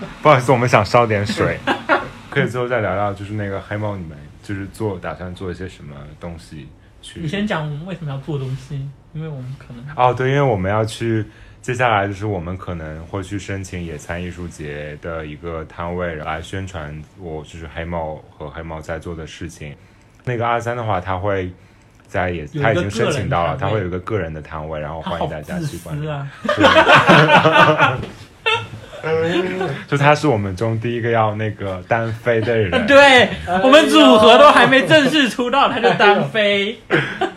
[0.22, 1.58] 不好意思，我们想烧点水，
[2.30, 6.68] 可以最后再聊聊，就是那个黑猫，你们就是做打算做一些什么东西
[7.02, 7.20] 去？
[7.20, 11.24] 你先讲我们为什么要做东西，因为我们可能哦，对，因为我们要去，
[11.60, 19.74] 接下来就是我们可能会去申请野餐艺术节的一个摊位来宣传我就是黑猫和黑猫在做的事情。
[20.24, 21.50] 那个阿三的话，他会
[22.06, 26.02] 在野，有一个他已经申请到了，他会有一个个人的摊位，然后欢迎大家去关注。
[26.02, 26.08] 私
[26.64, 27.98] 啊！
[29.88, 33.28] 就他是我们中第一个要那个单飞的人， 对
[33.62, 36.78] 我们组合都还没正式出道，他就单飞。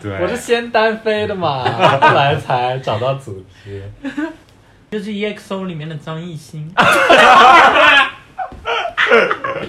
[0.02, 1.64] 对， 我是先单飞的嘛，
[2.02, 3.82] 后来才找到组织。
[4.92, 6.72] 就是 EXO 里面的张艺兴，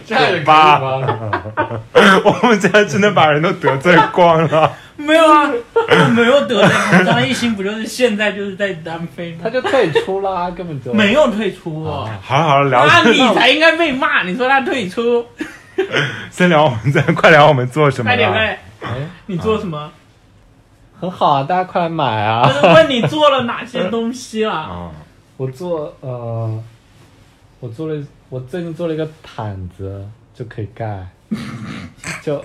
[0.07, 1.01] 这样也可以吧吗？
[2.25, 4.71] 我们家真的把人都得罪光了。
[5.05, 7.03] 没有啊，我没有得罪他。
[7.05, 9.51] 张艺兴不就是现在就是在单飞吗他？
[9.51, 12.09] 就退出啦，根本就没有退出哦。
[12.23, 14.23] 好了好了，聊那，你才应该被骂！
[14.25, 15.25] 你说他退出，
[16.31, 18.39] 先聊我们再快聊我们做什么快点快。
[18.41, 18.59] 点！
[18.83, 19.91] 哎，你做什么？
[21.01, 22.53] 很好啊，大家快来买我啊！
[22.53, 24.55] 是问你做了哪些东西啦？
[24.55, 24.91] 啊，
[25.37, 26.63] 我做呃，
[27.61, 31.07] 我做了，我最近做了一个毯子，就可以盖，
[32.23, 32.43] 就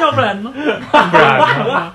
[0.00, 0.52] 要不然呢？
[0.54, 1.94] 不然呢？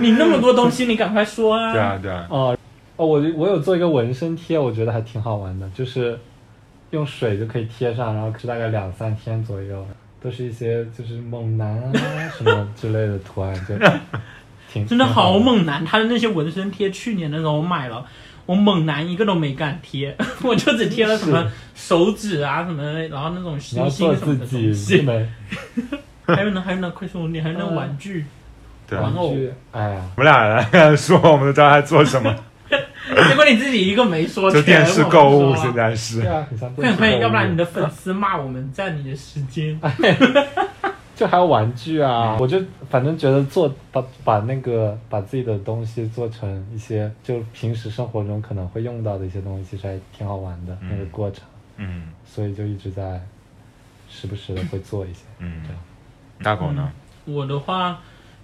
[0.00, 1.72] 你那么多东西，你赶快说啊！
[1.72, 2.56] 对啊对啊，哦
[2.96, 6.18] 哦，我我有做一个纹身贴，我觉得还挺好玩的，就是
[6.90, 9.86] 用水就可以贴上，然后是大概两三天左右，
[10.20, 11.92] 都是一些就是猛男啊
[12.36, 13.74] 什么之类的图案，就
[14.70, 15.38] 挺真的好。
[15.38, 18.04] 猛男，他的那些纹身贴，去年的时候我买了，
[18.44, 25.28] 我猛男一个都没敢贴， 我就只贴了什么手指啊什么，然后那种你星星什么的自己，东西。
[26.28, 28.24] 没 还有呢，还有呢，快说，你还有那玩具，
[28.90, 29.12] 玩。
[29.14, 29.34] 偶。
[29.34, 32.34] 具，哎呀，我们俩来说，我们都知道他做什么，
[32.70, 36.20] 结果你自己一个没说，就电视购物，现在是。
[36.20, 36.28] 对。
[36.28, 37.22] 啊，很像快点快点，电视购物。
[37.22, 39.78] 要不然你的粉丝骂我们占你的时间。
[41.16, 51.42] 就还有玩具啊，我就反正觉得做把把那个把自己的东西做成一些就平时生活中可能会用到的一些东西，其实还挺好玩的、那个过程，
[51.78, 52.12] 嗯。
[52.24, 53.20] 所以就一直在
[54.08, 55.22] 时不时的会做一些。
[55.40, 55.60] 嗯。
[55.66, 55.82] 这样，
[56.42, 56.90] 大狗呢？
[57.24, 58.00] 我的话，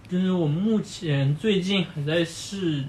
[0.09, 2.85] 就是我目前最近还在试，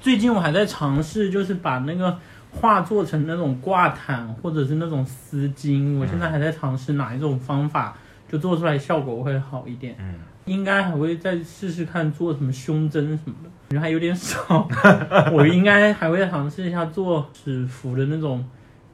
[0.00, 2.18] 最近我还在尝试，就是把那个
[2.50, 5.98] 画做成那种挂毯或者是那种丝巾。
[5.98, 7.96] 我现在还在尝试哪一种方法，
[8.28, 9.96] 就做出来效果会好一点。
[9.98, 14.68] 嗯，应该还会再试试看做什么胸针什么的，感觉还有点少。
[15.32, 18.44] 我应该还会尝试一下做纸符的那种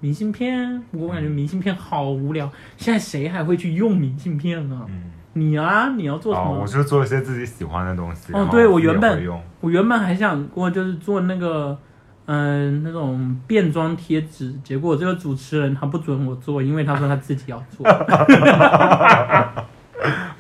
[0.01, 2.51] 明信片，我感觉明信片好无聊。
[2.77, 4.87] 现在谁还会去用明信片呢？
[4.89, 6.57] 嗯你啊，你要做什么？
[6.57, 8.33] 哦，我就做一些自己喜欢的东西。
[8.33, 9.23] 哦对我原本，
[9.61, 11.77] 我原本还想过就是做那个，
[12.25, 17.87] 嗯、那种变装贴纸，结果这个主持人他不准我做，因为他说他自己要做。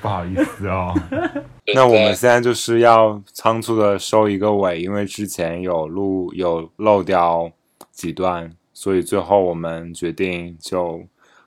[0.00, 0.94] 不好意思哦。
[1.74, 7.50] 那我们现在就是要仓促的收一个尾，因为之前有录有漏掉
[7.90, 11.02] 几段，所以最后我们决定就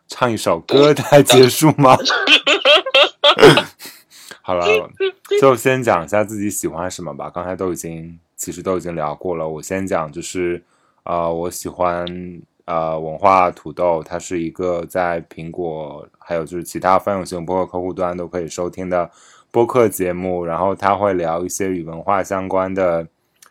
[0.08, 1.98] 唱一首歌来结束吗？
[4.42, 4.66] 好了，
[5.40, 7.30] 就先讲一下自己喜欢什么吧。
[7.30, 10.64] 刚才都已经其实都已经聊过了，我先讲就是
[11.04, 12.06] 呃，我喜欢
[12.66, 19.10] 呃文化土豆，它是一个在苹果还有就是其他泛用型播客客户端都可以收听的
[19.52, 23.08] 播客节目，然后它会聊一些与文化相关的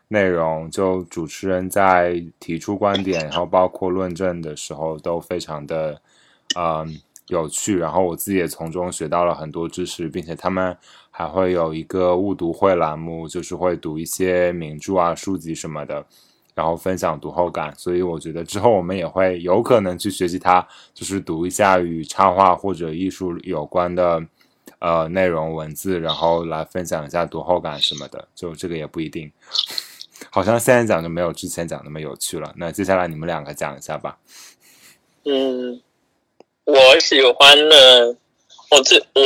[0.09, 6.01] 内容，就主持人在提出观点，然后包括论证的时候都非常的
[6.57, 10.77] 嗯有趣，然后我自己也从中学到了很多知识，并且他们
[11.11, 16.05] 还会有一个误读会栏目，就是会读一些名著啊、书籍什么的。
[16.55, 24.21] 然后分享读后感，所以我觉得之后我们也会有可能去学习它，就是读一下与插画或者艺术有关的
[24.81, 29.31] 呃内容文字，然后来分享一下读后感什么的，就这个也不一定。
[30.33, 32.53] 好像现在讲就没有之前讲那么有趣了。
[32.57, 34.19] 那接下来你们两个讲一下吧。
[35.27, 35.81] 嗯，
[36.69, 38.15] 我喜欢的，
[38.71, 39.23] 我最我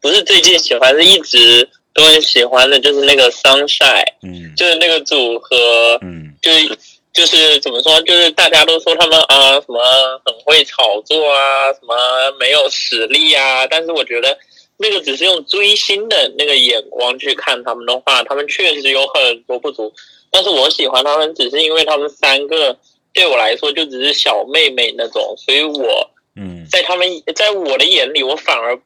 [0.00, 4.52] 不是最近喜欢，是一直都很喜欢的，就是那个 Sunshine，嗯。
[4.56, 6.34] 就是那个组合，嗯。
[6.42, 6.78] 就是
[7.12, 9.78] 就是怎么说，就是大家都说他们啊什么
[10.24, 11.94] 很会炒作啊，什么
[12.40, 14.36] 没有实力啊，但是我觉得
[14.76, 19.92] 那个只是用追星的那个眼光去看他们的话，他们确实有很多不足，
[20.32, 22.76] 但是我喜欢他们，只是因为他们三个
[23.12, 28.78] 对我来说就只是小妹妹那种，所以我嗯在他们在我的眼里，我反而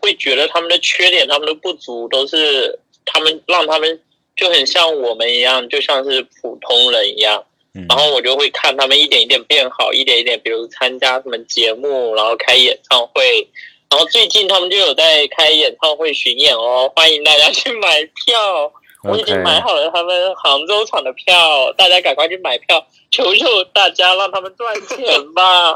[0.00, 4.00] 会觉得他们的缺点、他们的不足都是他们让他们
[4.36, 7.44] 就很像我们一样，就像是普通人一样。
[7.72, 13.46] 嗯然后我就会看他们一点一点变好，一点一点，比如参加什么节目，然后开演唱会。
[13.88, 18.72] 然后最近他们就有在开演唱会巡演哦，欢迎大家去买票。
[19.02, 25.72] 我已经买好了他们杭州场的票，大家赶快去买票，求求大家让他们赚钱吧。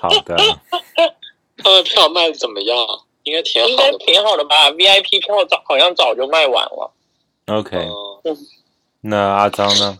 [0.00, 0.36] 好的，
[1.58, 2.76] 他们票卖的怎么样？
[3.24, 3.98] 应该挺好。
[3.98, 6.90] 挺好的吧？VIP 票早好像早就卖完了。
[7.46, 7.76] OK，
[8.24, 8.36] 嗯
[9.02, 9.98] 那阿张呢？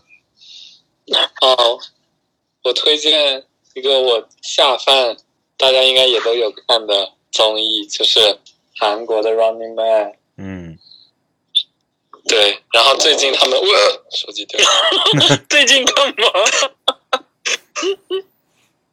[1.41, 1.79] 哦，
[2.63, 3.45] 我推荐
[3.75, 5.15] 一个我下饭，
[5.57, 8.39] 大家应该也都有看的综艺，就是
[8.77, 10.11] 韩国的《Running Man》。
[10.37, 10.77] 嗯
[12.27, 14.65] 对，然后最近他们，呃，手机掉了。
[15.49, 17.25] 最近干嘛？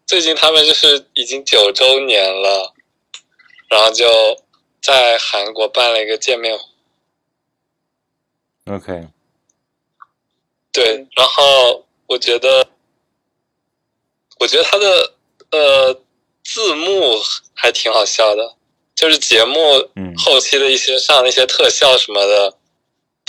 [0.06, 2.74] 最近他们就是已经九周年了，
[3.68, 4.06] 然后就
[4.82, 6.64] 在韩国办了一个见面会。
[8.74, 9.06] ，OK，
[10.72, 12.66] 对，然后我觉得，
[14.40, 15.14] 我觉得他的
[15.52, 16.02] 呃
[16.42, 17.16] 字幕
[17.54, 18.56] 还挺好笑的，
[18.96, 22.56] 就是节目嗯后期的一些上的一些特效什么的，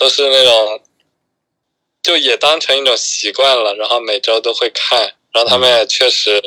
[0.02, 0.82] 都是那种，
[2.02, 6.41] 就也当成一种习惯了，然后每周都会看，然后他们也确实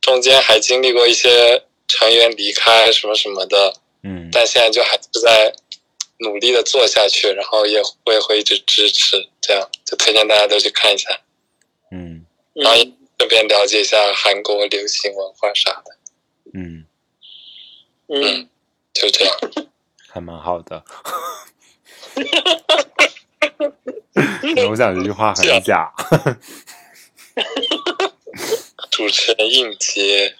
[0.00, 5.52] 中间还经历过一些成员离开什么什么的，嗯但现在就还是在
[6.20, 11.20] 努力的做下去，然后也会会一直支持，这样就推荐大家都去看一下，
[11.92, 12.24] 嗯。
[12.54, 12.82] 然后也
[13.18, 15.96] 顺便了解一下韩国流行文化啥的，
[16.54, 16.86] 嗯，
[18.08, 18.48] 嗯，
[18.94, 19.36] 就这样。
[20.08, 20.82] 还蛮好的。
[24.68, 25.90] 我想这句话很假。
[28.90, 30.34] 主持人应接，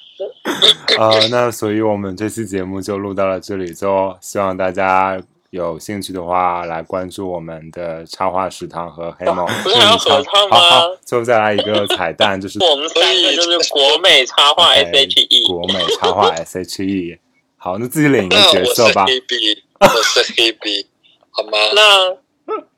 [0.99, 5.19] 呃，那所以我们这期节目就录到了这里，就希望大家
[5.51, 9.47] 有兴趣的话来关注我们的插画食堂和黑猫。
[9.63, 10.59] 不是还要合唱吗
[11.05, 15.47] 最后再来一个彩蛋，就是我们三个就是国美插画 S H E。
[15.47, 17.19] 国美插画 S H E。
[17.57, 19.07] 好，那自己领一个角色吧。
[19.07, 20.87] 黑 B，我是黑 B，
[21.31, 21.59] 好吗？
[21.75, 22.17] 那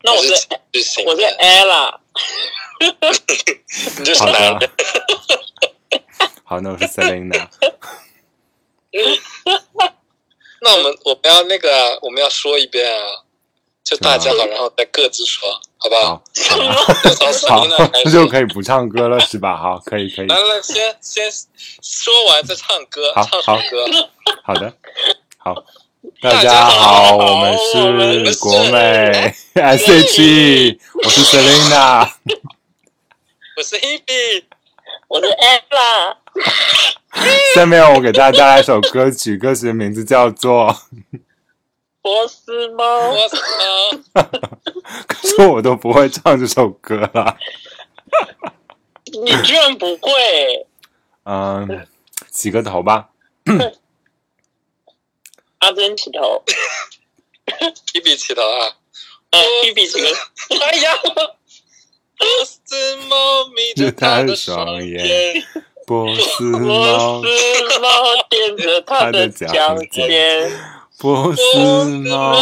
[0.02, 0.32] 那我是
[1.06, 1.98] 我是的，Ella，
[3.98, 4.72] 你就是好男的的。，
[6.44, 7.48] 好，那我是 Selina。
[10.60, 13.24] 那我们我们要那个啊，我们要说一遍啊，
[13.82, 15.48] 就大家好，然后再各自说，
[15.78, 16.22] 好不好？
[16.50, 16.56] 好，
[17.48, 18.10] 好 e，开那始。
[18.12, 19.56] 就可以不唱歌了，是吧？
[19.56, 20.26] 好，可以，可以。
[20.26, 21.32] 来来，先先
[21.82, 24.08] 说完再唱歌，好唱什么歌？
[24.44, 24.72] 好的，
[25.38, 25.64] 好，
[26.20, 32.10] 大大家好，我们是是国美 S H E，我是 Selina。
[33.56, 34.42] 我是 Hebe，
[35.06, 36.16] 我是 Ella。
[37.54, 40.76] 下面我给大家带来一首歌曲，歌曲的名字叫做，
[42.02, 43.36] 波斯猫，波斯
[44.12, 44.24] 猫！
[45.06, 47.36] 可是我都不会唱这首歌了。
[49.22, 50.66] 你居然不会？
[51.26, 51.86] 嗯，
[52.28, 53.10] 洗个头吧。
[55.62, 56.42] 阿珍起头
[57.94, 58.74] ，Hebe 起头啊！
[59.30, 60.08] 呃，B B 起头，
[60.60, 60.92] 哎呀，
[62.18, 65.40] 波斯猫眯着它的双眼，
[65.86, 67.88] 波斯波猫，斯猫
[68.28, 70.50] 踮着它的脚尖，
[70.98, 71.58] 波斯
[72.08, 72.34] 猫，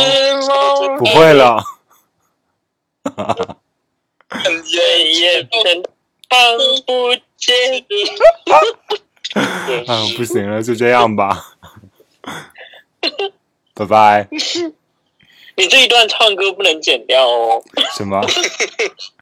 [0.97, 1.63] 不会了。
[4.31, 5.63] 很眼眼看
[6.31, 6.57] 看
[6.87, 7.85] 不见。
[9.87, 11.57] 啊， 不行了，就这样吧。
[13.75, 14.29] 拜拜。
[15.57, 17.63] 你这一段唱歌不能剪掉哦。
[17.97, 18.21] 什么？